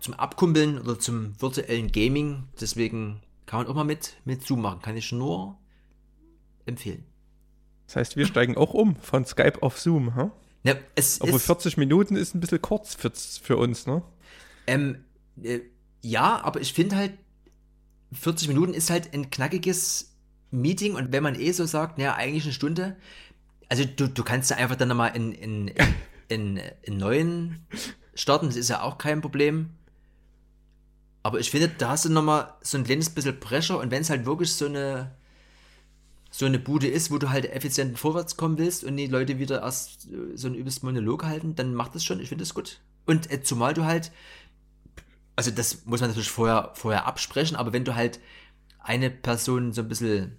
[0.00, 2.44] zum Abkumpeln oder zum virtuellen Gaming.
[2.60, 4.82] Deswegen kann man auch mal mit, mit Zoom machen.
[4.82, 5.56] Kann ich nur
[6.66, 7.04] empfehlen.
[7.86, 10.30] das heißt, wir steigen auch um von Skype auf Zoom, ha?
[10.64, 14.02] Ja, es Obwohl ist, 40 Minuten ist ein bisschen kurz für, für uns, ne?
[14.66, 15.04] Ähm,
[15.42, 15.60] äh,
[16.02, 17.12] ja, aber ich finde halt,
[18.12, 20.14] 40 Minuten ist halt ein knackiges
[20.50, 22.96] Meeting und wenn man eh so sagt, naja, eigentlich eine Stunde,
[23.68, 25.72] also du, du kannst ja einfach dann nochmal in, in,
[26.28, 27.66] in, in neuen
[28.14, 29.70] starten, das ist ja auch kein Problem.
[31.22, 34.10] Aber ich finde, da hast du nochmal so ein kleines bisschen Pressure und wenn es
[34.10, 35.10] halt wirklich so eine
[36.30, 39.62] so eine Bude ist, wo du halt effizient vorwärts kommen willst und die Leute wieder
[39.62, 42.80] erst äh, so einen übelst Monolog halten, dann macht das schon, ich finde das gut.
[43.06, 44.12] Und äh, zumal du halt,
[45.36, 48.20] also das muss man natürlich vorher, vorher absprechen, aber wenn du halt
[48.80, 50.38] eine Person so ein bisschen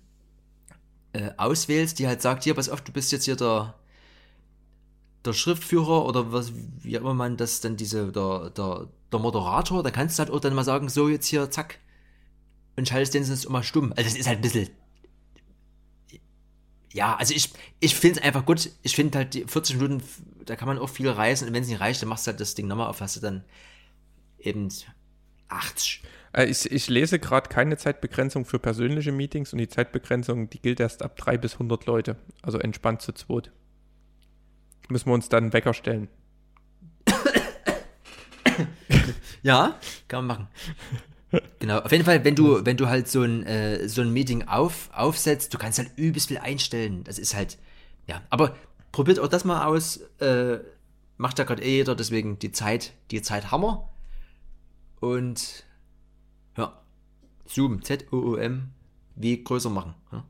[1.13, 3.75] äh, auswählst, die halt sagt, hier, pass auf, du bist jetzt hier der,
[5.23, 9.93] der Schriftführer oder was, wie immer man das dann diese, der, der, der Moderator, dann
[9.93, 11.79] kannst du halt auch dann mal sagen, so jetzt hier, zack,
[12.75, 13.91] und schaltest den sonst immer stumm.
[13.95, 14.69] Also das ist halt ein bisschen,
[16.93, 18.71] ja, also ich, ich finde es einfach gut.
[18.81, 20.03] Ich finde halt die 40 Minuten,
[20.45, 22.39] da kann man auch viel reisen und wenn es nicht reicht, dann machst du halt
[22.39, 23.43] das Ding nochmal auf, hast du dann
[24.39, 24.69] eben
[25.49, 26.03] 80.
[26.33, 30.79] Äh, Ich, ich lese gerade keine Zeitbegrenzung für persönliche Meetings und die Zeitbegrenzung, die gilt
[30.79, 32.17] erst ab 3 bis 100 Leute.
[32.41, 33.51] Also entspannt zu zweit.
[34.89, 36.07] Müssen wir uns dann einen Wecker stellen.
[39.43, 40.47] Ja, kann man machen.
[41.59, 44.47] Genau, auf jeden Fall, wenn du, wenn du halt so ein, äh, so ein Meeting
[44.47, 47.03] auf, aufsetzt, du kannst halt übelst viel einstellen.
[47.03, 47.57] Das ist halt,
[48.07, 48.55] ja, aber
[48.91, 49.97] probiert auch das mal aus.
[50.19, 50.59] Äh,
[51.17, 53.89] macht ja gerade eh jeder, deswegen die Zeit, die Zeit Hammer.
[54.99, 55.65] Und
[56.57, 56.81] ja,
[57.45, 58.69] Zoom, Z-O-O-M,
[59.15, 59.93] wie größer machen.
[60.11, 60.23] Ja?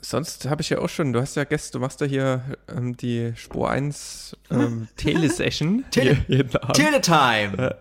[0.00, 2.96] Sonst habe ich ja auch schon, du hast ja gestern, du machst ja hier ähm,
[2.96, 6.16] die Spur 1 ähm, Telesession Tele-.
[6.74, 7.76] Teletime!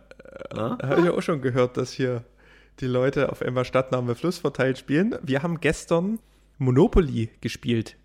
[0.51, 2.23] Da habe ich ja auch schon gehört, dass hier
[2.80, 5.15] die Leute auf einmal Stadtname Fluss verteilt spielen.
[5.23, 6.19] Wir haben gestern
[6.60, 7.97] Monopoly gespielt.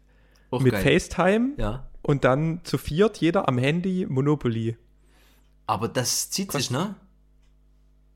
[0.50, 0.82] Auch mit geil.
[0.82, 1.86] FaceTime Ja.
[2.02, 4.76] und dann zu viert, jeder am Handy Monopoly.
[5.66, 6.94] Aber das zieht sich, ne?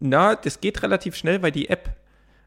[0.01, 1.97] Na, das geht relativ schnell, weil die App,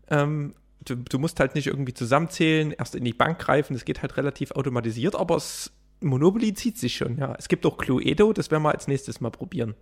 [0.10, 0.54] ähm,
[0.86, 4.18] du, du musst halt nicht irgendwie zusammenzählen, erst in die Bank greifen, das geht halt
[4.18, 7.36] relativ automatisiert, aber es, Monopoly zieht sich schon, ja.
[7.38, 9.76] Es gibt auch Cluedo, das werden wir als nächstes mal probieren.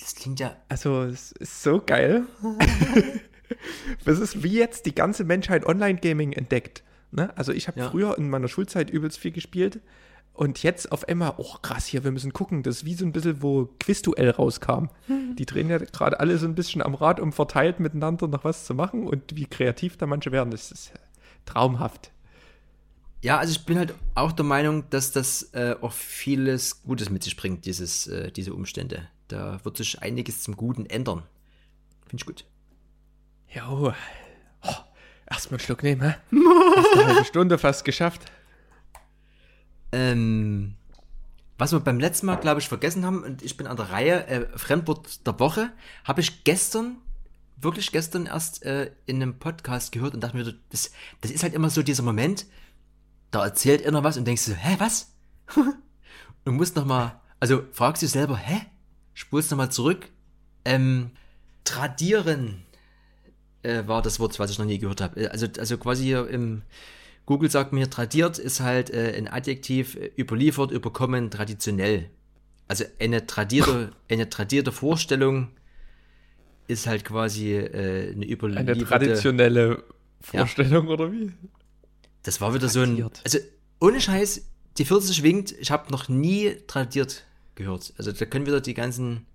[0.00, 0.56] Das klingt ja.
[0.68, 2.24] Also, es ist so geil.
[4.04, 6.82] das ist wie jetzt die ganze Menschheit Online-Gaming entdeckt.
[7.12, 7.36] Ne?
[7.36, 7.88] Also, ich habe Ja.
[7.90, 9.80] früher in meiner Schulzeit übelst viel gespielt.
[10.34, 12.62] Und jetzt auf einmal, oh krass, hier, wir müssen gucken.
[12.62, 14.86] Das ist wie so ein bisschen, wo Quizduell rauskam.
[15.36, 18.64] Die drehen ja gerade alle so ein bisschen am Rad, um verteilt miteinander noch was
[18.64, 19.06] zu machen.
[19.06, 20.92] Und wie kreativ da manche werden, das ist
[21.44, 22.12] traumhaft.
[23.20, 27.22] Ja, also ich bin halt auch der Meinung, dass das äh, auch vieles Gutes mit
[27.22, 29.08] sich bringt, dieses, äh, diese Umstände.
[29.28, 31.22] Da wird sich einiges zum Guten ändern.
[32.06, 32.44] Finde ich gut.
[33.54, 33.92] Jo.
[34.62, 34.72] Oh,
[35.30, 36.14] Erstmal einen Schluck nehmen, hä?
[36.76, 38.30] Hast eine halbe Stunde fast geschafft.
[39.92, 40.74] Ähm,
[41.58, 44.26] was wir beim letzten Mal, glaube ich, vergessen haben, und ich bin an der Reihe,
[44.26, 45.70] äh, Fremdwort der Woche,
[46.04, 46.96] habe ich gestern,
[47.56, 51.54] wirklich gestern erst äh, in einem Podcast gehört und dachte mir, das, das ist halt
[51.54, 52.46] immer so dieser Moment,
[53.30, 55.12] da erzählt einer was und denkst du, hä, was?
[56.44, 58.62] und musst nochmal, also fragst du selber, hä?
[59.14, 60.08] Spulst nochmal zurück.
[60.64, 61.10] Ähm,
[61.64, 62.62] tradieren
[63.62, 65.20] äh, war das Wort, was ich noch nie gehört habe.
[65.20, 66.62] Äh, Also, also quasi hier im
[67.26, 72.10] Google sagt mir, tradiert ist halt äh, ein Adjektiv, äh, überliefert, überkommen, traditionell.
[72.68, 75.48] Also eine tradierte, eine tradierte Vorstellung
[76.68, 78.72] ist halt quasi äh, eine überlieferte...
[78.72, 79.84] Eine traditionelle
[80.20, 81.32] Vorstellung, oder wie?
[82.22, 82.90] Das war wieder so ein.
[82.96, 83.20] Tradiert.
[83.24, 83.38] Also,
[83.80, 84.46] ohne Scheiß,
[84.78, 87.24] die 40 winkt, ich habe noch nie tradiert
[87.56, 87.92] gehört.
[87.98, 89.26] Also, da können wieder die ganzen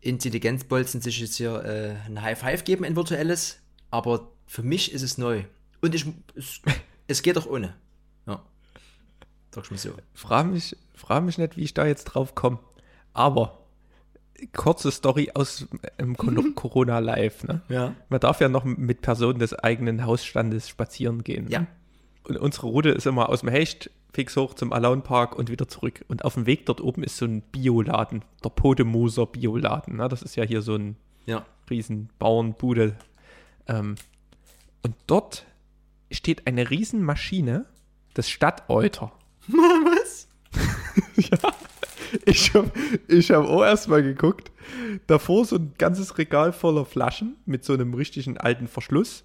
[0.00, 3.58] Intelligenzbolzen sich jetzt hier äh, ein High Five geben, ein virtuelles.
[3.90, 5.44] Aber für mich ist es neu.
[5.84, 6.62] Und ich, es,
[7.08, 7.74] es geht auch ohne.
[8.26, 8.42] Ja.
[9.54, 9.90] Sag ich mal so.
[10.14, 12.58] Frag mich, frag mich nicht, wie ich da jetzt drauf komme.
[13.12, 13.58] Aber
[14.54, 15.66] kurze Story aus
[16.00, 16.16] dem
[16.54, 17.44] Corona Live.
[17.44, 17.60] Ne?
[17.68, 17.94] Ja.
[18.08, 21.48] Man darf ja noch mit Personen des eigenen Hausstandes spazieren gehen.
[21.50, 21.66] Ja.
[22.22, 25.68] Und unsere Route ist immer aus dem Hecht fix hoch zum Alone Park und wieder
[25.68, 26.02] zurück.
[26.08, 29.96] Und auf dem Weg dort oben ist so ein Bioladen, der Podemoser Bioladen.
[29.96, 30.08] Ne?
[30.08, 31.44] Das ist ja hier so ein ja.
[31.68, 32.96] riesen Bauernbude.
[33.66, 33.96] Ähm,
[34.82, 35.44] und dort
[36.14, 37.66] steht eine Riesenmaschine
[38.16, 39.12] des Stadtäuter.
[39.48, 40.28] Was?
[41.16, 41.38] ja.
[42.24, 42.70] Ich habe
[43.08, 44.52] ich hab auch erstmal geguckt.
[45.06, 49.24] Davor so ein ganzes Regal voller Flaschen mit so einem richtigen alten Verschluss.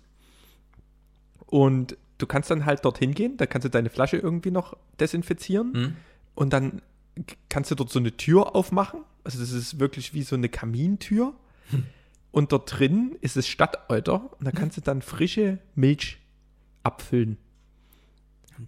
[1.46, 5.72] Und du kannst dann halt dorthin gehen, da kannst du deine Flasche irgendwie noch desinfizieren.
[5.72, 5.96] Mhm.
[6.36, 6.82] Und dann
[7.50, 9.02] kannst du dort so eine Tür aufmachen.
[9.24, 11.34] Also das ist wirklich wie so eine Kamintür.
[11.70, 11.84] Hm.
[12.32, 14.32] Und dort drin ist es Stadtäuter.
[14.40, 16.20] Und da kannst du dann frische Milch
[16.84, 17.38] abfüllen.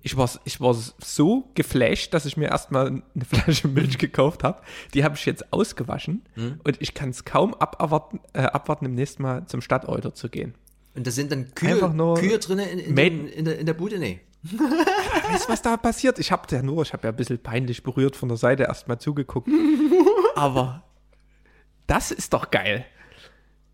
[0.04, 4.62] Ich war, ich war so geflasht, dass ich mir erstmal eine Flasche Milch gekauft habe.
[4.94, 6.62] Die habe ich jetzt ausgewaschen Mhm.
[6.64, 10.56] und ich kann es kaum abarwarten, äh, abwarten, im nächsten Mal zum Stadtäuter zu gehen.
[10.96, 11.78] Und da sind dann Kühe,
[12.18, 14.00] Kühe drin in, in, Made- in, der, in der Bude?
[14.00, 14.22] Nee.
[15.30, 16.20] Weißt du, was da passiert?
[16.20, 18.98] Ich habe ja nur, ich habe ja ein bisschen peinlich berührt von der Seite erstmal
[19.00, 19.50] zugeguckt.
[20.36, 20.84] Aber
[21.88, 22.86] das ist doch geil.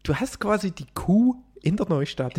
[0.03, 2.33] Du hast quasi die Kuh in der Neustadt.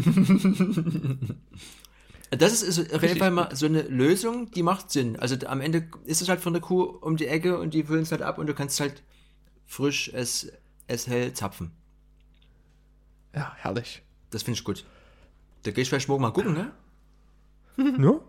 [2.31, 5.19] Das ist, ist auf jeden Fall mal so eine Lösung, die macht Sinn.
[5.19, 8.03] Also am Ende ist es halt von der Kuh um die Ecke und die füllen
[8.03, 9.03] es halt ab und du kannst halt
[9.67, 10.53] frisch es,
[10.87, 11.71] es hell zapfen.
[13.35, 14.03] Ja, herrlich.
[14.31, 14.85] Das finde ich gut.
[15.63, 16.73] Da gehe ich vielleicht morgen mal gucken, ne?
[17.99, 18.25] Nur?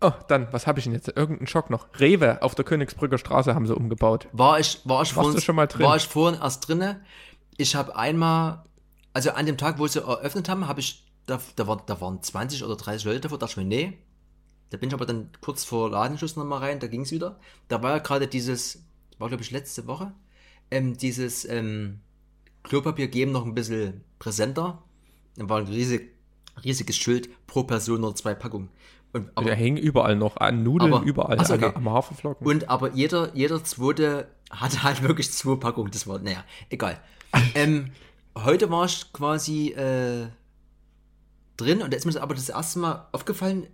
[0.00, 1.08] Oh, dann, was habe ich denn jetzt?
[1.08, 1.86] Irgendeinen Schock noch.
[1.98, 4.28] Rewe auf der Königsbrücker Straße haben sie umgebaut.
[4.32, 5.86] War ich, war ich, vorhin, schon mal drin?
[5.86, 7.00] war ich vorhin erst drinne.
[7.56, 8.64] Ich habe einmal,
[9.12, 12.22] also an dem Tag, wo sie eröffnet haben, habe ich, da, da, war, da waren
[12.22, 13.98] 20 oder 30 Leute davor, dachte ich mir, nee.
[14.70, 17.38] Da bin ich aber dann kurz vor Ladenschluss nochmal rein, da ging es wieder.
[17.68, 18.82] Da war ja gerade dieses,
[19.18, 20.12] war glaube ich letzte Woche,
[20.70, 22.00] ähm, dieses ähm,
[22.62, 24.82] Klopapier geben noch ein bisschen präsenter.
[25.36, 26.12] Da war ein riesig,
[26.64, 28.68] riesiges Schild pro Person nur zwei Packungen.
[29.12, 31.70] Und, aber, Der hängen überall noch an Nudeln, Aber- überall so, okay.
[31.74, 32.44] am Haferflocken.
[32.44, 35.92] Und aber jeder, jeder zweite hatte halt wirklich zwei Packungen.
[35.92, 37.00] Das war, naja, egal.
[37.54, 37.92] ähm,
[38.36, 40.26] heute war ich quasi äh,
[41.56, 43.66] drin und da ist mir das aber das erste Mal aufgefallen,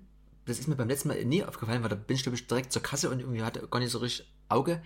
[0.46, 2.72] das ist mir beim letzten Mal nie aufgefallen, weil da bin ich, glaube ich, direkt
[2.72, 4.82] zur Kasse und irgendwie hatte gar nicht so richtig Auge,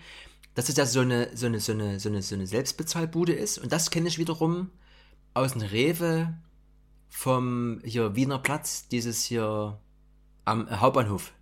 [0.53, 3.57] dass es ja so eine, so eine, so eine, so eine, so eine Selbstbezahlbude ist.
[3.57, 4.69] Und das kenne ich wiederum
[5.33, 6.33] aus dem Rewe
[7.09, 9.79] vom hier Wiener Platz, dieses hier
[10.45, 11.33] am Hauptbahnhof.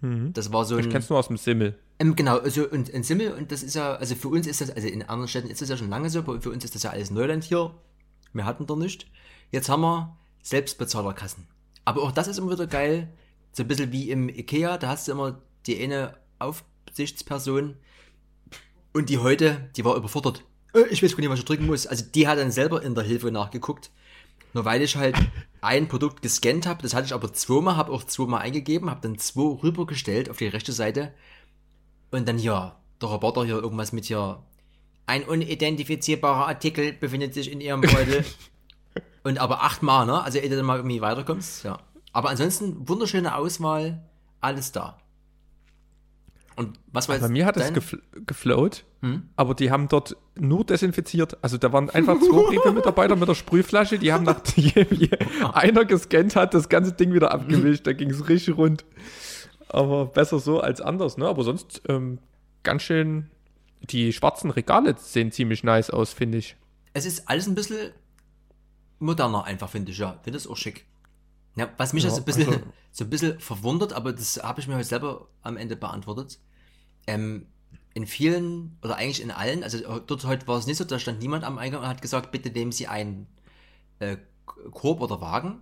[0.00, 0.32] Mhm.
[0.32, 0.92] Das war so Ich ein.
[0.92, 1.78] kenn's nur aus dem Simmel.
[1.98, 4.70] Ähm, genau, also und in Simmel, und das ist ja, also für uns ist das,
[4.70, 6.82] also in anderen Städten ist das ja schon lange so, aber für uns ist das
[6.82, 7.74] ja alles Neuland hier.
[8.32, 9.06] Wir hatten da nicht.
[9.50, 10.16] Jetzt haben wir
[10.48, 11.46] Selbstbezahlerkassen.
[11.84, 13.08] Aber auch das ist immer wieder geil.
[13.52, 17.76] So ein bisschen wie im Ikea, da hast du immer die eine Aufsichtsperson
[18.92, 20.44] und die heute, die war überfordert.
[20.74, 21.86] Äh, Ich weiß gar nicht, was ich drücken muss.
[21.86, 23.90] Also die hat dann selber in der Hilfe nachgeguckt.
[24.54, 25.16] Nur weil ich halt
[25.60, 29.18] ein Produkt gescannt habe, das hatte ich aber zweimal, habe auch zweimal eingegeben, habe dann
[29.18, 31.12] zwei rübergestellt auf die rechte Seite
[32.10, 34.42] und dann hier, der Roboter hier irgendwas mit hier,
[35.06, 38.24] ein unidentifizierbarer Artikel befindet sich in ihrem Beutel.
[39.28, 40.22] und aber achtmal, ne?
[40.22, 41.78] Also ehe du dann mal irgendwie weiterkommst, ja.
[42.12, 44.02] Aber ansonsten wunderschöne Auswahl,
[44.40, 44.98] alles da.
[46.56, 49.28] Und was war jetzt Bei mir hat es gefl geflowt, Hm?
[49.36, 51.38] aber die haben dort nur desinfiziert.
[51.40, 54.86] Also da waren einfach zwei Rewe-Mitarbeiter mit der Sprühflasche, die haben nachdem
[55.52, 57.86] einer gescannt hat, das ganze Ding wieder abgewischt.
[57.86, 58.84] Da ging es richtig rund.
[59.68, 61.28] Aber besser so als anders, ne?
[61.28, 62.18] Aber sonst ähm,
[62.64, 63.30] ganz schön.
[63.82, 66.56] Die schwarzen Regale sehen ziemlich nice aus, finde ich.
[66.94, 67.92] Es ist alles ein bisschen
[68.98, 70.18] moderner einfach, finde ich, ja.
[70.22, 70.86] Finde es auch schick.
[71.56, 72.60] Ja, was mich Ja, ja, so, ein bisschen, also-
[72.92, 76.38] so ein bisschen verwundert, aber das habe ich mir heute selber am Ende beantwortet.
[77.06, 77.46] Ähm,
[77.94, 81.18] in vielen, oder eigentlich in allen, also dort heute war es nicht so, da stand
[81.20, 83.26] niemand am Eingang und hat gesagt, bitte nehmen Sie einen
[83.98, 85.58] äh, Korb oder Wagen.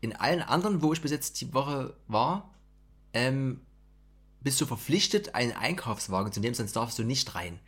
[0.00, 2.52] In allen anderen, wo ich bis jetzt die Woche war,
[3.12, 3.60] ähm,
[4.40, 7.60] bist du verpflichtet, einen Einkaufswagen zu nehmen, sonst darfst du nicht rein.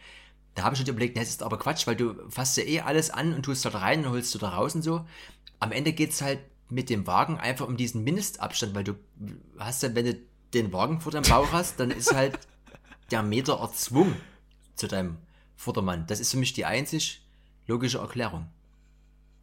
[0.54, 3.10] Da habe ich schon überlegt, das ist aber Quatsch, weil du fasst ja eh alles
[3.10, 5.04] an und tust dort rein und holst du da raus und so.
[5.58, 6.40] Am Ende geht's halt
[6.70, 8.94] mit dem Wagen einfach um diesen Mindestabstand, weil du
[9.58, 10.16] hast ja, wenn du
[10.54, 12.38] den Wagen vor deinem Bauch hast, dann ist halt
[13.10, 14.16] der Meter erzwungen
[14.76, 15.16] zu deinem
[15.56, 16.06] Vordermann.
[16.06, 17.22] Das ist für mich die einzig
[17.66, 18.46] logische Erklärung.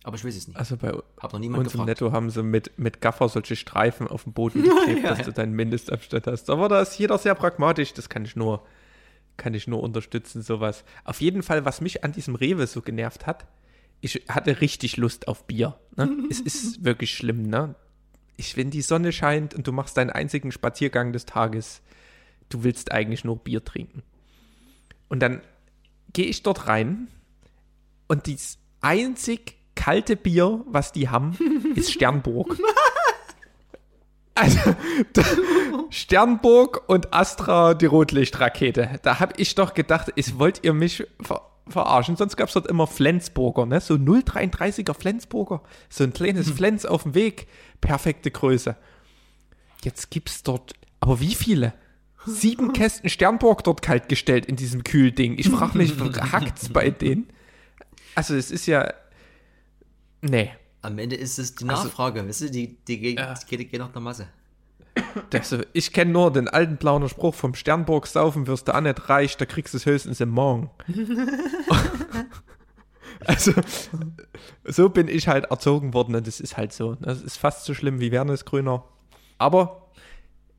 [0.04, 0.58] Aber ich weiß es nicht.
[0.58, 1.88] Also bei Hab noch niemand uns im gefragt.
[2.02, 5.26] Netto haben sie mit, mit Gaffer solche Streifen auf dem Boden geklebt, Ja, dass ja.
[5.26, 6.50] du deinen Mindestabstand hast.
[6.50, 8.66] Aber da ist jeder sehr pragmatisch, das kann ich nur
[9.38, 10.84] kann ich nur unterstützen, sowas.
[11.04, 13.48] Auf jeden Fall, was mich an diesem Rewe so genervt hat,
[14.02, 15.80] ich hatte richtig Lust auf Bier.
[15.96, 16.10] Ne?
[16.30, 17.76] es ist wirklich schlimm, ne?
[18.38, 21.82] Ich, wenn die Sonne scheint und du machst deinen einzigen Spaziergang des Tages,
[22.50, 24.02] du willst eigentlich nur Bier trinken.
[25.10, 25.42] Und dann
[26.14, 27.08] gehe ich dort rein
[28.08, 31.38] und das einzig kalte Bier, was die haben,
[31.76, 32.58] ist Sternburg.
[34.42, 34.76] Also,
[35.92, 39.00] Sternburg und Astra, die Rotlichtrakete.
[39.04, 42.16] Da habe ich doch gedacht, ist, wollt ihr mich ver verarschen?
[42.18, 43.80] Sonst gab es dort immer Flensburger, ne?
[43.80, 45.62] So 0,33er Flensburger.
[45.90, 46.56] So ein kleines hm.
[46.56, 47.48] Flens auf dem Weg.
[47.82, 48.76] Perfekte Größe.
[49.84, 51.74] Jetzt gibt es dort, aber wie viele?
[52.26, 55.38] Sieben Kästen Sternburg dort kaltgestellt in diesem Kühlding.
[55.38, 55.94] Ich frage mich,
[56.32, 57.28] hackt's bei denen?
[58.16, 58.92] Also, es ist ja.
[60.22, 60.52] Nee.
[60.82, 63.58] Am Ende ist es die also Nachfrage, also, weißt du, die, die, geht, äh, die
[63.58, 64.28] geht, geht nach der Masse.
[65.30, 69.10] Das, ich kenne nur den alten blauen Spruch vom Sternburg saufen wirst du auch nicht
[69.10, 70.70] reich, da kriegst du es höchstens im Morgen.
[73.26, 73.54] also,
[74.66, 76.96] so bin ich halt erzogen worden und das ist halt so.
[76.96, 78.84] Das ist fast so schlimm wie Wernes Grüner.
[79.38, 79.90] Aber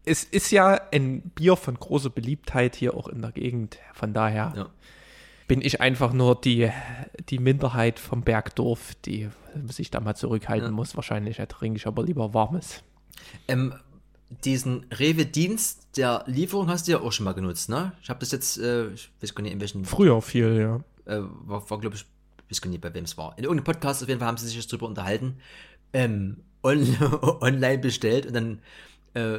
[0.05, 3.79] es ist ja ein Bier von großer Beliebtheit hier auch in der Gegend.
[3.93, 4.71] Von daher ja.
[5.49, 6.71] Bin ich einfach nur die,
[7.29, 9.29] die Minderheit vom Bergdorf, die
[9.69, 10.75] sich da mal zurückhalten ja.
[10.75, 10.97] muss.
[10.97, 12.83] Wahrscheinlich trinke ich aber lieber warmes.
[13.49, 13.75] Ähm,
[14.45, 17.93] diesen Rewe-Dienst der Lieferung hast du ja auch schon mal genutzt, ne?
[18.03, 19.85] Ich habe das jetzt, äh, ich weiß gar nicht, in welchen.
[19.85, 20.77] Früher viel, ja.
[21.13, 22.07] Äh, war, war glaube ich,
[22.49, 23.37] ich weiß gar nicht, bei wem es war.
[23.37, 25.39] In irgendeinem Podcast auf jeden Fall haben sie sich jetzt drüber unterhalten.
[25.93, 26.97] Ähm, on
[27.41, 28.61] online bestellt und dann
[29.15, 29.39] äh,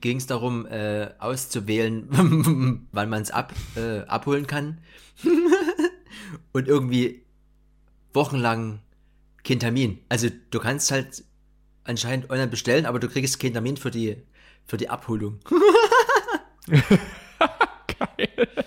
[0.00, 4.78] ging es darum, äh, auszuwählen, wann man es ab, äh, abholen kann.
[6.52, 7.22] und irgendwie
[8.12, 8.80] wochenlang
[9.44, 9.98] kein Termin.
[10.08, 11.24] Also du kannst halt
[11.84, 14.16] anscheinend online bestellen, aber du kriegst keinen Termin für die,
[14.66, 15.40] für die Abholung.
[16.66, 18.48] Geil.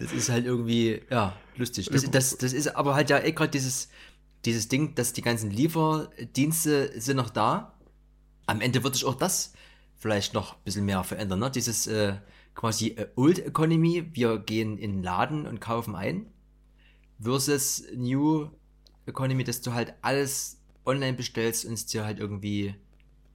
[0.00, 1.90] Das ist halt irgendwie, ja, lustig.
[1.90, 3.88] Das, das, das ist aber halt ja eh gerade dieses,
[4.44, 7.74] dieses Ding, dass die ganzen Lieferdienste sind noch da.
[8.46, 9.54] Am Ende wird sich auch das
[9.98, 11.40] vielleicht noch ein bisschen mehr verändern.
[11.40, 11.50] Ne?
[11.50, 12.16] Dieses äh,
[12.54, 16.26] quasi äh, Old Economy, wir gehen in den Laden und kaufen ein,
[17.20, 18.50] versus New
[19.06, 22.74] Economy, dass du halt alles online bestellst und es dir halt irgendwie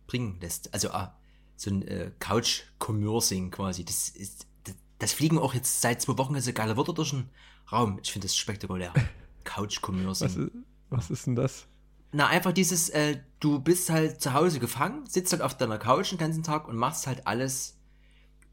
[0.08, 0.74] bringen lässt.
[0.74, 1.18] Also ah,
[1.56, 3.86] so ein äh, Couch-Commursing quasi.
[3.86, 7.30] Das ist, das, das, fliegen auch jetzt seit zwei Wochen so geile Wörter durch den
[7.72, 8.00] Raum.
[8.02, 8.94] Ich finde das spektakulär.
[9.44, 10.52] Couch-Commursing.
[10.90, 11.68] Was, was, ist denn das?
[12.14, 16.12] Na, einfach dieses, äh, du bist halt zu Hause gefangen, sitzt halt auf deiner Couch
[16.12, 17.76] den ganzen Tag und machst halt alles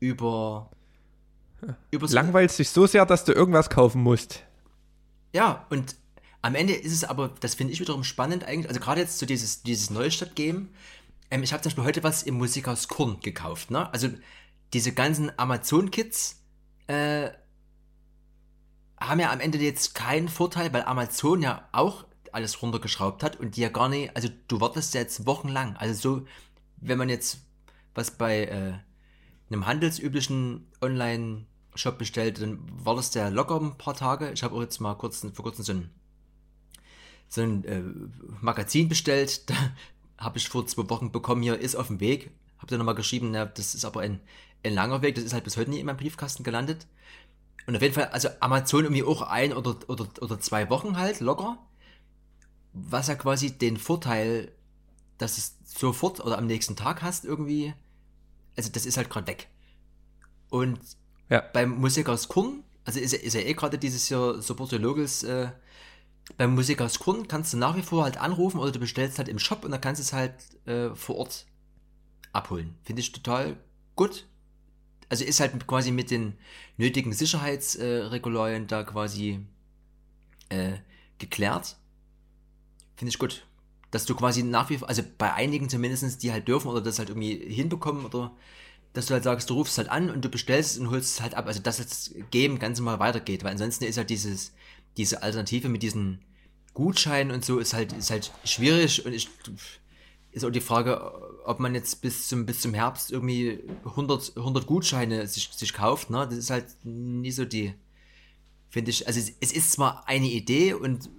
[0.01, 0.70] über.
[1.90, 4.42] über Langweilst dich so sehr, dass du irgendwas kaufen musst.
[5.35, 5.94] Ja, und
[6.40, 9.20] am Ende ist es aber, das finde ich wiederum spannend eigentlich, also gerade jetzt zu
[9.20, 10.70] so dieses, dieses Neustadt-Game,
[11.31, 13.92] ähm, ich habe zum Beispiel heute was im Musikhaus Korn gekauft, ne?
[13.92, 14.09] Also
[14.73, 16.42] diese ganzen Amazon-Kits
[16.87, 17.31] äh,
[18.99, 23.56] haben ja am Ende jetzt keinen Vorteil, weil Amazon ja auch alles runtergeschraubt hat und
[23.56, 25.76] die ja gar nicht, also du wartest ja jetzt wochenlang.
[25.76, 26.26] Also so,
[26.76, 27.40] wenn man jetzt
[27.94, 28.74] was bei äh,
[29.50, 34.30] einem handelsüblichen Online-Shop bestellt, dann wartest du ja locker ein paar Tage.
[34.32, 35.90] Ich habe auch jetzt mal kurz, vor kurzem so ein
[37.30, 37.82] so ein äh,
[38.40, 39.44] Magazin bestellt.
[40.16, 42.30] Da habe ich vor zwei Wochen bekommen, hier ist auf dem Weg.
[42.58, 44.20] Habe dann nochmal geschrieben, na, das ist aber ein,
[44.62, 46.86] ein langer Weg, das ist halt bis heute nie in meinem Briefkasten gelandet.
[47.66, 51.20] Und auf jeden Fall, also Amazon irgendwie auch ein oder, oder, oder zwei Wochen halt,
[51.20, 51.56] locker.
[52.72, 54.52] Was ja quasi den Vorteil,
[55.18, 57.74] dass es sofort oder am nächsten Tag hast, irgendwie.
[58.56, 59.48] Also das ist halt gerade weg.
[60.50, 60.78] Und
[61.28, 61.40] ja.
[61.52, 65.50] beim Musik aus Korn, also ist, ist ja eh gerade dieses Jahr Support Logos äh,
[66.37, 69.28] beim Musik aus Grund kannst du nach wie vor halt anrufen oder du bestellst halt
[69.28, 70.35] im Shop und dann kannst du es halt
[70.66, 71.46] äh, vor Ort
[72.33, 72.76] abholen.
[72.85, 73.56] Finde ich total
[73.96, 74.26] gut.
[75.09, 76.35] Also ist halt quasi mit den
[76.76, 79.44] nötigen Sicherheitsregularien äh, da quasi
[80.50, 80.74] äh,
[81.18, 81.76] geklärt.
[83.00, 83.46] Finde ich gut.
[83.90, 86.98] Dass du quasi nach wie vor, also bei einigen zumindest, die halt dürfen oder das
[86.98, 88.31] halt irgendwie hinbekommen oder
[88.92, 91.35] dass du halt sagst, du rufst halt an und du bestellst und holst es halt
[91.35, 91.46] ab.
[91.46, 94.52] Also dass das Game ganz normal weitergeht, weil ansonsten ist halt dieses
[94.96, 96.20] diese Alternative mit diesen
[96.75, 99.29] Gutscheinen und so ist halt, ist halt schwierig und ich,
[100.33, 101.12] ist auch die Frage,
[101.44, 106.10] ob man jetzt bis zum, bis zum Herbst irgendwie 100, 100 Gutscheine sich, sich kauft,
[106.10, 106.27] ne?
[106.29, 107.75] Das ist halt nie so die,
[108.68, 111.10] finde ich, also es, es, ist zwar eine Idee und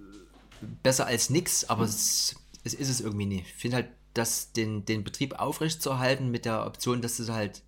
[0.82, 2.34] besser als nix, aber es,
[2.64, 3.44] es ist es irgendwie nie.
[3.46, 7.62] Ich finde halt, dass den, den Betrieb aufrechtzuerhalten mit der Option, dass du es halt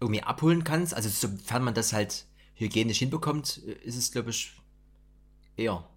[0.00, 4.54] irgendwie abholen kannst, also sofern man das halt hygienisch hinbekommt, ist es, glaube ich,
[5.56, 5.88] eher.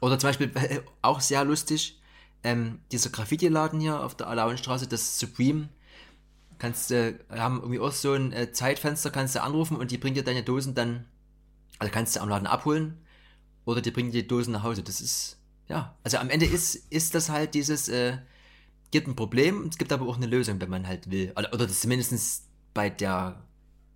[0.00, 0.52] Oder zum Beispiel,
[1.02, 2.00] auch sehr lustig,
[2.44, 5.68] ähm, dieser Graffiti-Laden hier auf der Alauenstraße, das Supreme,
[6.58, 9.98] kannst du, äh, haben irgendwie auch so ein äh, Zeitfenster, kannst du anrufen und die
[9.98, 11.06] bringt dir deine Dosen dann,
[11.78, 12.98] also kannst du am Laden abholen
[13.66, 14.82] oder die bringen die Dosen nach Hause.
[14.82, 15.38] Das ist,
[15.68, 18.16] ja, also am Ende ist, ist das halt dieses, äh,
[18.90, 21.32] gibt ein Problem, es gibt aber auch eine Lösung, wenn man halt will.
[21.36, 23.42] Oder, oder zumindest bei der,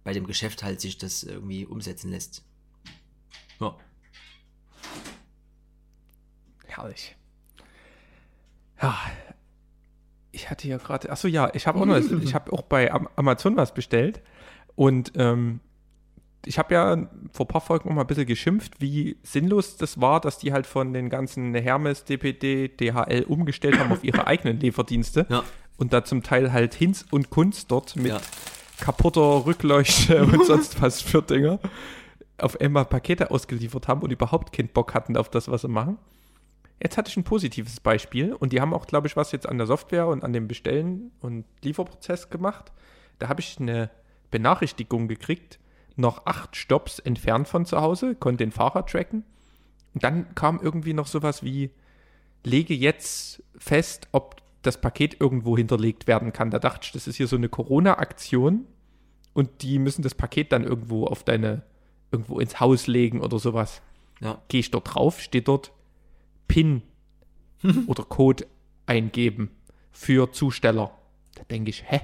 [0.05, 2.45] bei dem Geschäft halt sich das irgendwie umsetzen lässt.
[3.61, 3.77] Ja.
[6.67, 7.17] Herrlich.
[8.83, 8.99] Ja,
[10.33, 13.57] ich hatte ja gerade, achso ja, ich habe auch noch, ich habe auch bei Amazon
[13.57, 14.21] was bestellt
[14.75, 15.61] und ähm,
[16.47, 20.01] ich habe ja vor ein paar Folgen noch mal ein bisschen geschimpft, wie sinnlos das
[20.01, 24.59] war, dass die halt von den ganzen Hermes, DPD, DHL umgestellt haben auf ihre eigenen
[24.61, 25.43] Lieferdienste Ja.
[25.77, 28.21] und da zum Teil halt Hinz und Kunst dort mit Ja.
[28.81, 31.59] kaputter Rückleuchte und sonst was für Dinger
[32.39, 35.99] auf einmal Pakete ausgeliefert haben und überhaupt keinen Bock hatten auf das, was sie machen.
[36.83, 39.59] Jetzt hatte ich ein positives Beispiel und die haben auch, glaube ich, was jetzt an
[39.59, 42.73] der Software und an dem Bestellen und Lieferprozess gemacht.
[43.19, 43.91] Da habe ich eine
[44.31, 45.59] Benachrichtigung gekriegt,
[46.01, 49.25] noch acht Stops entfernt von zu Hause, konnte den Fahrer tracken.
[49.95, 51.71] Und dann kam irgendwie noch sowas wie,
[52.45, 56.51] lege jetzt fest, ob das Paket irgendwo hinterlegt werden kann.
[56.51, 58.67] Da dachte ich, das ist hier so eine Corona-Aktion
[59.33, 61.63] und die müssen das Paket dann irgendwo auf deine,
[62.13, 63.83] irgendwo ins Haus legen oder sowas.
[64.21, 64.43] Ja.
[64.49, 65.73] Gehe ich dort drauf, steht dort
[66.47, 66.83] PIN
[67.87, 68.47] oder Code
[68.87, 69.51] eingeben
[69.93, 70.93] für Zusteller.
[71.35, 72.01] Da denke ich, hä?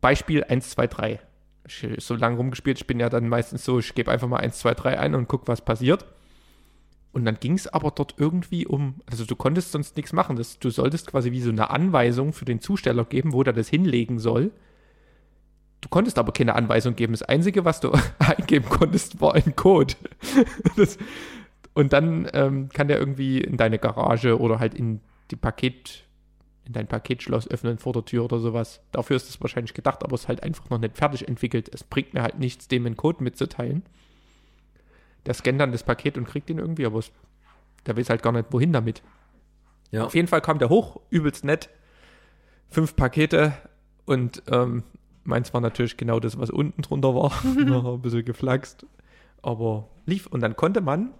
[0.00, 1.20] Beispiel 1, 2, 3.
[1.68, 4.58] Ich so lange rumgespielt, ich bin ja dann meistens so, ich gebe einfach mal 1,
[4.58, 6.06] 2, 3 ein und guck, was passiert.
[7.12, 10.36] Und dann ging es aber dort irgendwie um, also du konntest sonst nichts machen.
[10.36, 13.68] Das, du solltest quasi wie so eine Anweisung für den Zusteller geben, wo der das
[13.68, 14.50] hinlegen soll.
[15.80, 17.12] Du konntest aber keine Anweisung geben.
[17.12, 19.94] Das Einzige, was du eingeben konntest, war ein Code.
[20.76, 20.98] Das,
[21.74, 25.00] und dann ähm, kann der irgendwie in deine Garage oder halt in
[25.30, 26.04] die Paket,
[26.68, 28.80] in dein Paketschloss öffnen vor der Tür oder sowas.
[28.92, 31.68] Dafür ist es wahrscheinlich gedacht, aber es ist halt einfach noch nicht fertig entwickelt.
[31.72, 33.82] Es bringt mir halt nichts, dem einen Code mitzuteilen.
[35.26, 37.10] Der scannt dann das Paket und kriegt ihn irgendwie, aber es,
[37.86, 39.02] der weiß halt gar nicht, wohin damit.
[39.90, 40.04] Ja.
[40.04, 41.70] Auf jeden Fall kam der hoch, übelst nett.
[42.68, 43.54] Fünf Pakete
[44.04, 44.84] und ähm,
[45.24, 47.32] meins war natürlich genau das, was unten drunter war.
[47.44, 48.86] Ein bisschen geflaxt.
[49.40, 50.26] Aber lief.
[50.26, 51.14] Und dann konnte man,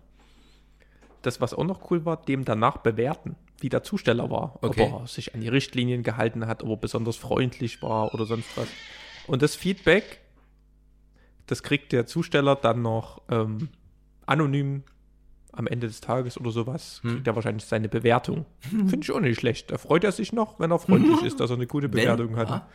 [1.23, 4.59] das was auch noch cool war, dem danach bewerten, wie der Zusteller war.
[4.63, 4.89] Okay.
[4.93, 8.57] Ob er sich an die Richtlinien gehalten hat, ob er besonders freundlich war oder sonst
[8.57, 8.69] was.
[9.27, 10.21] Und das Feedback,
[11.47, 13.69] das kriegt der Zusteller dann noch ähm,
[14.27, 14.83] anonym
[15.53, 17.11] am Ende des Tages oder sowas, Hm.
[17.15, 18.47] kriegt er wahrscheinlich seine Bewertung.
[18.61, 19.71] Finde ich auch nicht schlecht.
[19.73, 22.49] Da freut er sich noch, wenn er freundlich ist, dass er eine gute Bewertung hat.
[22.51, 22.69] ja,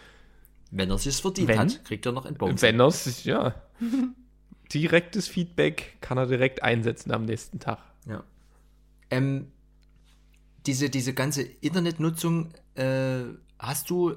[0.71, 2.61] wenn er sich verdient Wenn- hat, kriegt er noch ein Bonus.
[2.61, 3.53] Wenn er es, ja.
[4.73, 7.77] Direktes Feedback kann er direkt einsetzen am nächsten Tag.
[8.07, 8.23] Ja.
[9.13, 9.51] Ähm,
[10.65, 13.25] diese, diese ganze Internetnutzung, äh,
[13.59, 14.15] hast du,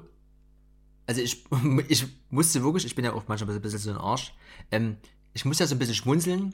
[1.05, 1.45] also ich,
[1.87, 4.33] ich musste wirklich, ich bin ja auch manchmal ein bisschen so ein Arsch,
[4.71, 4.97] ähm,
[5.33, 6.53] ich muss ja so ein bisschen schmunzeln,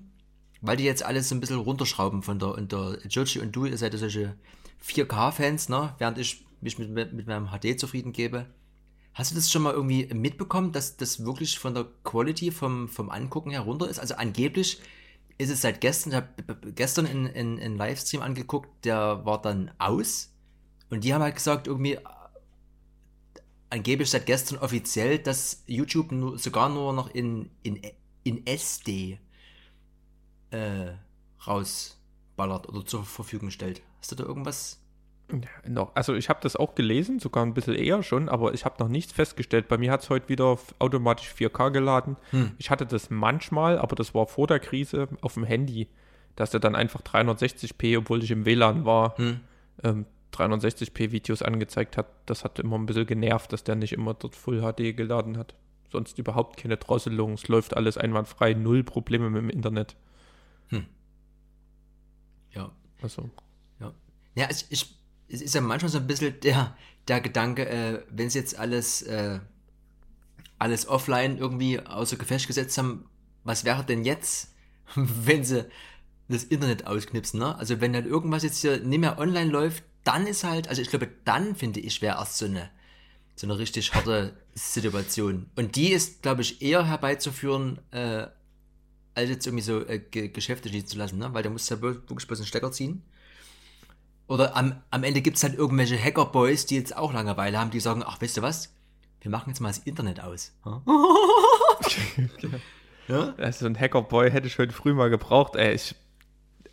[0.62, 3.66] weil die jetzt alles so ein bisschen runterschrauben von der, und der Georgie und du,
[3.66, 4.36] ihr seid ja solche
[4.86, 8.48] 4K-Fans, ne, während ich mich mit, mit meinem HD zufrieden gebe.
[9.14, 13.10] Hast du das schon mal irgendwie mitbekommen, dass das wirklich von der Quality vom, vom
[13.10, 14.00] Angucken her runter ist?
[14.00, 14.82] Also angeblich
[15.38, 19.72] ist es seit gestern, ich habe gestern in, in, in Livestream angeguckt, der war dann
[19.80, 20.32] aus.
[20.90, 22.04] Und die haben halt gesagt, irgendwie, äh,
[23.70, 27.82] angeblich seit gestern offiziell, dass YouTube nur, sogar nur noch in, in,
[28.24, 29.20] in SD
[30.52, 30.92] äh,
[31.48, 33.82] rausballert oder zur Verfügung stellt.
[34.00, 34.83] Hast du da irgendwas?
[35.32, 35.96] Ja, noch.
[35.96, 38.90] Also ich habe das auch gelesen, sogar ein bisschen eher schon, aber ich habe noch
[38.90, 39.68] nichts festgestellt.
[39.68, 42.18] Bei mir hat es heute wieder automatisch 4K geladen.
[42.32, 42.52] Hm.
[42.58, 45.88] Ich hatte das manchmal, aber das war vor der Krise auf dem Handy,
[46.36, 49.40] dass er dann einfach 360p, obwohl ich im WLAN war, Hm.
[49.84, 52.08] ähm, 360p Videos angezeigt hat.
[52.26, 55.56] Das hat immer ein bisschen genervt, dass der nicht immer dort Full HD geladen hat.
[55.92, 57.34] Sonst überhaupt keine Drosselung.
[57.34, 59.96] Es läuft alles einwandfrei, null Probleme mit dem Internet.
[62.52, 62.72] Ja.
[63.02, 63.30] Also,
[63.80, 63.94] Ja,
[64.36, 64.96] ja es, ich,
[65.34, 66.78] es ist ja manchmal so ein bisschen der,
[67.08, 69.40] der Gedanke, äh, wenn sie jetzt alles, äh,
[70.60, 73.06] alles offline irgendwie außer Gefecht gesetzt haben,
[73.44, 74.54] was wäre denn jetzt,
[74.96, 75.66] wenn sie
[76.30, 77.58] das Internet ausknipsen, ne?
[77.58, 80.90] Also wenn dann irgendwas jetzt hier nicht mehr online läuft, dann ist halt, also ich
[80.90, 82.70] glaube, dann finde ich, wäre erst so eine,
[83.36, 85.50] so eine richtig harte Situation.
[85.56, 88.28] Und die ist, glaube ich, eher herbeizuführen, äh,
[89.16, 91.34] als jetzt irgendwie so äh, Ge Geschäfte schließen zu lassen, ne?
[91.34, 93.04] Weil da musst du ja wirklich bloß einen Stecker ziehen.
[94.34, 97.80] Oder am, am Ende gibt es halt irgendwelche Hacker-Boys, die jetzt auch Langeweile haben, die
[97.80, 98.74] sagen, ach, weißt du was?
[99.22, 100.52] Wir machen jetzt mal das Internet aus.
[103.08, 103.16] Ja?
[103.16, 103.34] ja?
[103.38, 105.56] Also ein Hackerboy hätte ich heute früh mal gebraucht.
[105.56, 105.94] Ey, ich,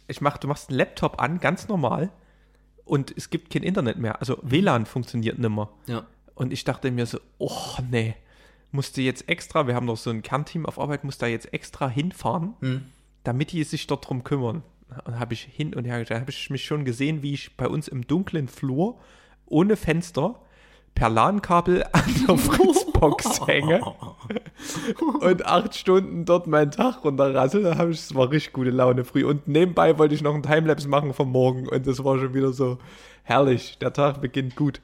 [0.06, 2.10] ich mach, du machst einen Laptop an, ganz normal,
[2.84, 4.20] und es gibt kein Internet mehr.
[4.20, 5.70] Also WLAN funktioniert nimmer.
[5.86, 6.06] ja.
[6.36, 8.14] Und ich dachte mir so, oh nee,
[8.70, 11.86] musste jetzt extra, wir haben noch so ein Kernteam auf Arbeit, muss da jetzt extra
[11.86, 12.86] hinfahren, Hm.
[13.24, 14.62] damit die sich dort drum kümmern.
[15.04, 17.68] Und habe ich hin und her geschaut, habe ich mich schon gesehen, wie ich bei
[17.68, 18.98] uns im dunklen Flur
[19.46, 20.40] ohne Fenster
[20.94, 23.80] per LAN-Kabel an der Fritzbox hänge
[25.20, 27.62] und acht Stunden dort meinen Tag runterrassel.
[27.62, 29.24] Da habe ich, es war richtig gute Laune früh.
[29.24, 32.52] Und nebenbei wollte ich noch einen Timelapse machen vom Morgen und das war schon wieder
[32.52, 32.78] so
[33.22, 33.78] herrlich.
[33.78, 34.80] Der Tag beginnt gut.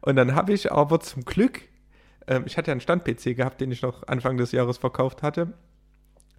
[0.00, 1.62] Und dann habe ich aber zum Glück,
[2.26, 5.54] ähm, ich hatte ja einen Stand-PC gehabt, den ich noch Anfang des Jahres verkauft hatte,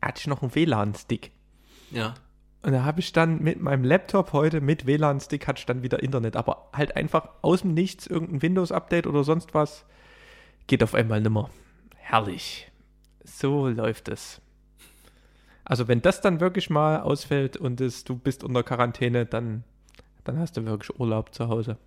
[0.01, 1.31] hatte ich noch einen WLAN-Stick.
[1.91, 2.15] Ja.
[2.63, 6.01] Und da habe ich dann mit meinem Laptop heute mit WLAN-Stick hatte ich dann wieder
[6.01, 6.37] Internet.
[6.37, 9.85] Aber halt einfach aus dem Nichts irgendein Windows-Update oder sonst was
[10.65, 11.49] geht auf einmal nimmer.
[11.97, 12.71] Herrlich.
[13.25, 14.41] So läuft es.
[15.65, 19.65] Also wenn das dann wirklich mal ausfällt und es, du bist unter Quarantäne, dann,
[20.23, 21.77] dann hast du wirklich Urlaub zu Hause.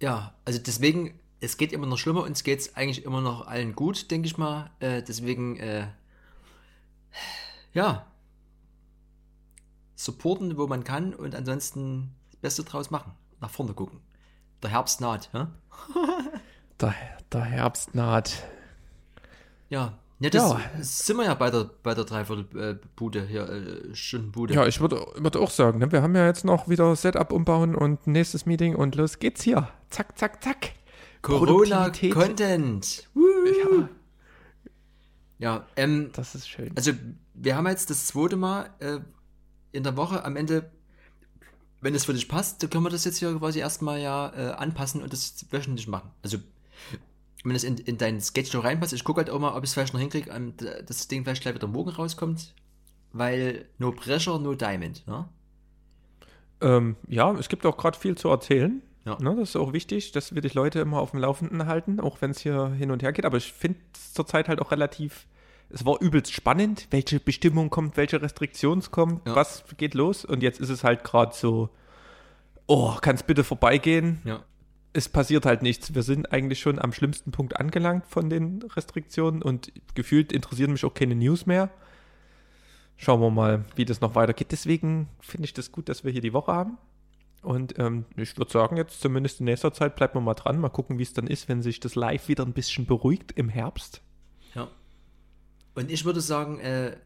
[0.00, 4.12] Ja, also deswegen, es geht immer noch schlimmer, geht es eigentlich immer noch allen gut,
[4.12, 4.70] denke ich mal.
[4.78, 5.88] Äh, deswegen, äh,
[7.74, 8.06] ja,
[9.98, 13.12] supporten, wo man kann und ansonsten das Beste draus machen.
[13.40, 14.00] Nach vorne gucken.
[14.62, 15.50] Der Herbst naht, ja?
[16.80, 16.94] Der,
[17.32, 18.44] der Herbst naht.
[19.68, 20.60] Ja, ja das Ja.
[20.80, 24.54] sind wir ja bei der, bei der Dreiviertelbude hier, äh, Stundenbude.
[24.54, 25.90] Ja, ich würde würd auch sagen, ne?
[25.90, 29.68] wir haben ja jetzt noch wieder Setup umbauen und nächstes Meeting und los geht's hier.
[29.90, 30.72] Zack, zack, zack.
[31.22, 33.08] Corona-Content.
[33.14, 33.88] Ja,
[35.38, 36.70] Ja, ähm, das ist schön.
[36.76, 36.92] Also,
[37.34, 39.00] wir haben jetzt das zweite Mal äh,
[39.78, 40.70] in der Woche am Ende,
[41.80, 44.52] wenn es für dich passt, dann können wir das jetzt hier quasi erstmal ja äh,
[44.52, 46.10] anpassen und das wöchentlich machen.
[46.22, 46.38] Also,
[47.44, 49.74] wenn es in, in dein Schedule reinpasst, ich gucke halt auch mal, ob ich es
[49.74, 52.54] vielleicht noch hinkriege, dass das Ding vielleicht gleich wieder morgen rauskommt,
[53.12, 55.06] weil no pressure, no diamond.
[55.06, 55.28] Ne?
[56.60, 58.82] Ähm, ja, es gibt auch gerade viel zu erzählen.
[59.04, 59.16] Ja.
[59.20, 62.20] Ne, das ist auch wichtig, dass wir die Leute immer auf dem Laufenden halten, auch
[62.20, 63.24] wenn es hier hin und her geht.
[63.24, 65.26] Aber ich finde es zurzeit halt auch relativ.
[65.70, 69.34] Es war übelst spannend, welche Bestimmung kommt, welche Restriktion kommt, Ja.
[69.36, 70.24] was geht los.
[70.24, 71.68] Und jetzt ist es halt gerade so,
[72.66, 74.20] oh, kann es bitte vorbeigehen?
[74.24, 74.42] Ja.
[74.94, 75.94] Es passiert halt nichts.
[75.94, 80.84] Wir sind eigentlich schon am schlimmsten Punkt angelangt von den Restriktionen und gefühlt interessieren mich
[80.84, 81.70] auch keine News mehr.
[82.96, 84.48] Schauen wir mal, wie das noch weitergeht.
[84.50, 86.78] Deswegen finde ich das gut, dass wir hier die Woche haben.
[87.42, 90.70] Und ähm, ich würde sagen, jetzt zumindest in nächster Zeit bleibt man mal dran, mal
[90.70, 94.00] gucken, wie es dann ist, wenn sich das Live wieder ein bisschen beruhigt im Herbst.
[94.54, 94.66] Ja.
[95.78, 96.96] Und ich würde sagen, äh,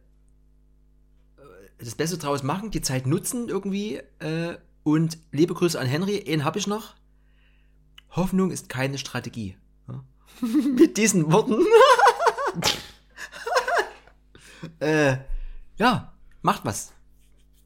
[1.79, 3.97] das Beste draus machen, die Zeit nutzen irgendwie.
[4.19, 6.95] Äh, und liebe Grüße an Henry, einen habe ich noch.
[8.13, 9.59] Hoffnung ist keine Strategie.
[9.89, 10.03] Ja.
[10.75, 11.67] Mit diesen Worten.
[14.81, 15.19] äh,
[15.77, 16.95] ja, macht was.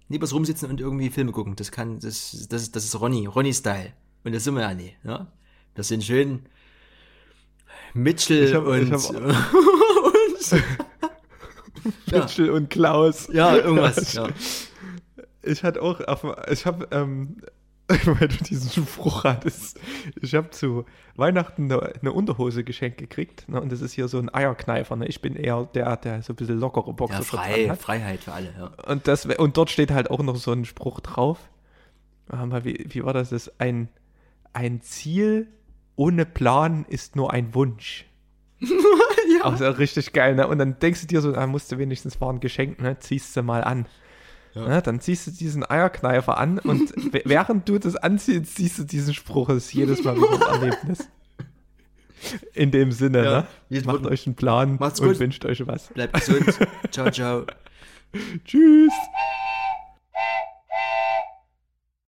[0.08, 1.54] Was rumsitzen und irgendwie Filme gucken.
[1.54, 3.92] Das kann, das, das, das ist Ronny, Ronny-Style.
[4.24, 4.96] Und das sind wir ja nie.
[5.04, 5.30] Ja?
[5.76, 6.46] Das sind schön
[7.94, 8.92] Mitchell Ich hab- und,
[12.12, 12.52] und Ja.
[12.52, 13.28] Und Klaus.
[13.32, 14.14] Ja, irgendwas.
[14.14, 14.28] Ja.
[15.42, 17.36] Ich hatte auch, auf, ich habe, ähm,
[17.88, 19.78] weil du diesen Spruch hattest,
[20.20, 20.84] ich habe zu
[21.14, 23.48] Weihnachten eine, eine Unterhose geschenkt gekriegt.
[23.48, 24.96] Ne, und das ist hier so ein Eierkneifer.
[24.96, 25.06] Ne?
[25.06, 27.78] Ich bin eher der, der so ein bisschen lockere ja, Boxershorts frei, anhat.
[27.78, 28.52] Freiheit für alle.
[28.58, 28.70] Ja.
[28.90, 31.38] Und, das, und dort steht halt auch noch so ein Spruch drauf.
[32.28, 33.30] Mal, Wie, wie war das?
[33.30, 33.88] das ein,
[34.52, 35.46] ein Ziel
[35.94, 38.04] ohne Plan ist nur ein Wunsch.
[39.38, 39.44] ja.
[39.44, 40.46] Also richtig geil, ne?
[40.48, 42.98] Und dann denkst du dir so, ah, musst du wenigstens mal ein Geschenk, ne?
[42.98, 43.86] Ziehst du mal an.
[44.54, 44.66] Ja.
[44.66, 44.82] Ne?
[44.82, 46.92] Dann ziehst du diesen Eierkneifer an und
[47.24, 49.48] während du das anziehst, siehst du diesen Spruch.
[49.48, 51.08] Das ist jedes Mal wieder ein Erlebnis.
[52.54, 53.30] In dem Sinne, Ja.
[53.40, 53.46] ne?
[53.68, 55.20] Jetzt Macht euch einen Plan Macht's und gut.
[55.20, 55.88] wünscht euch was.
[55.88, 56.58] Bleibt gesund.
[56.90, 57.44] ciao, ciao.
[58.46, 58.92] Tschüss.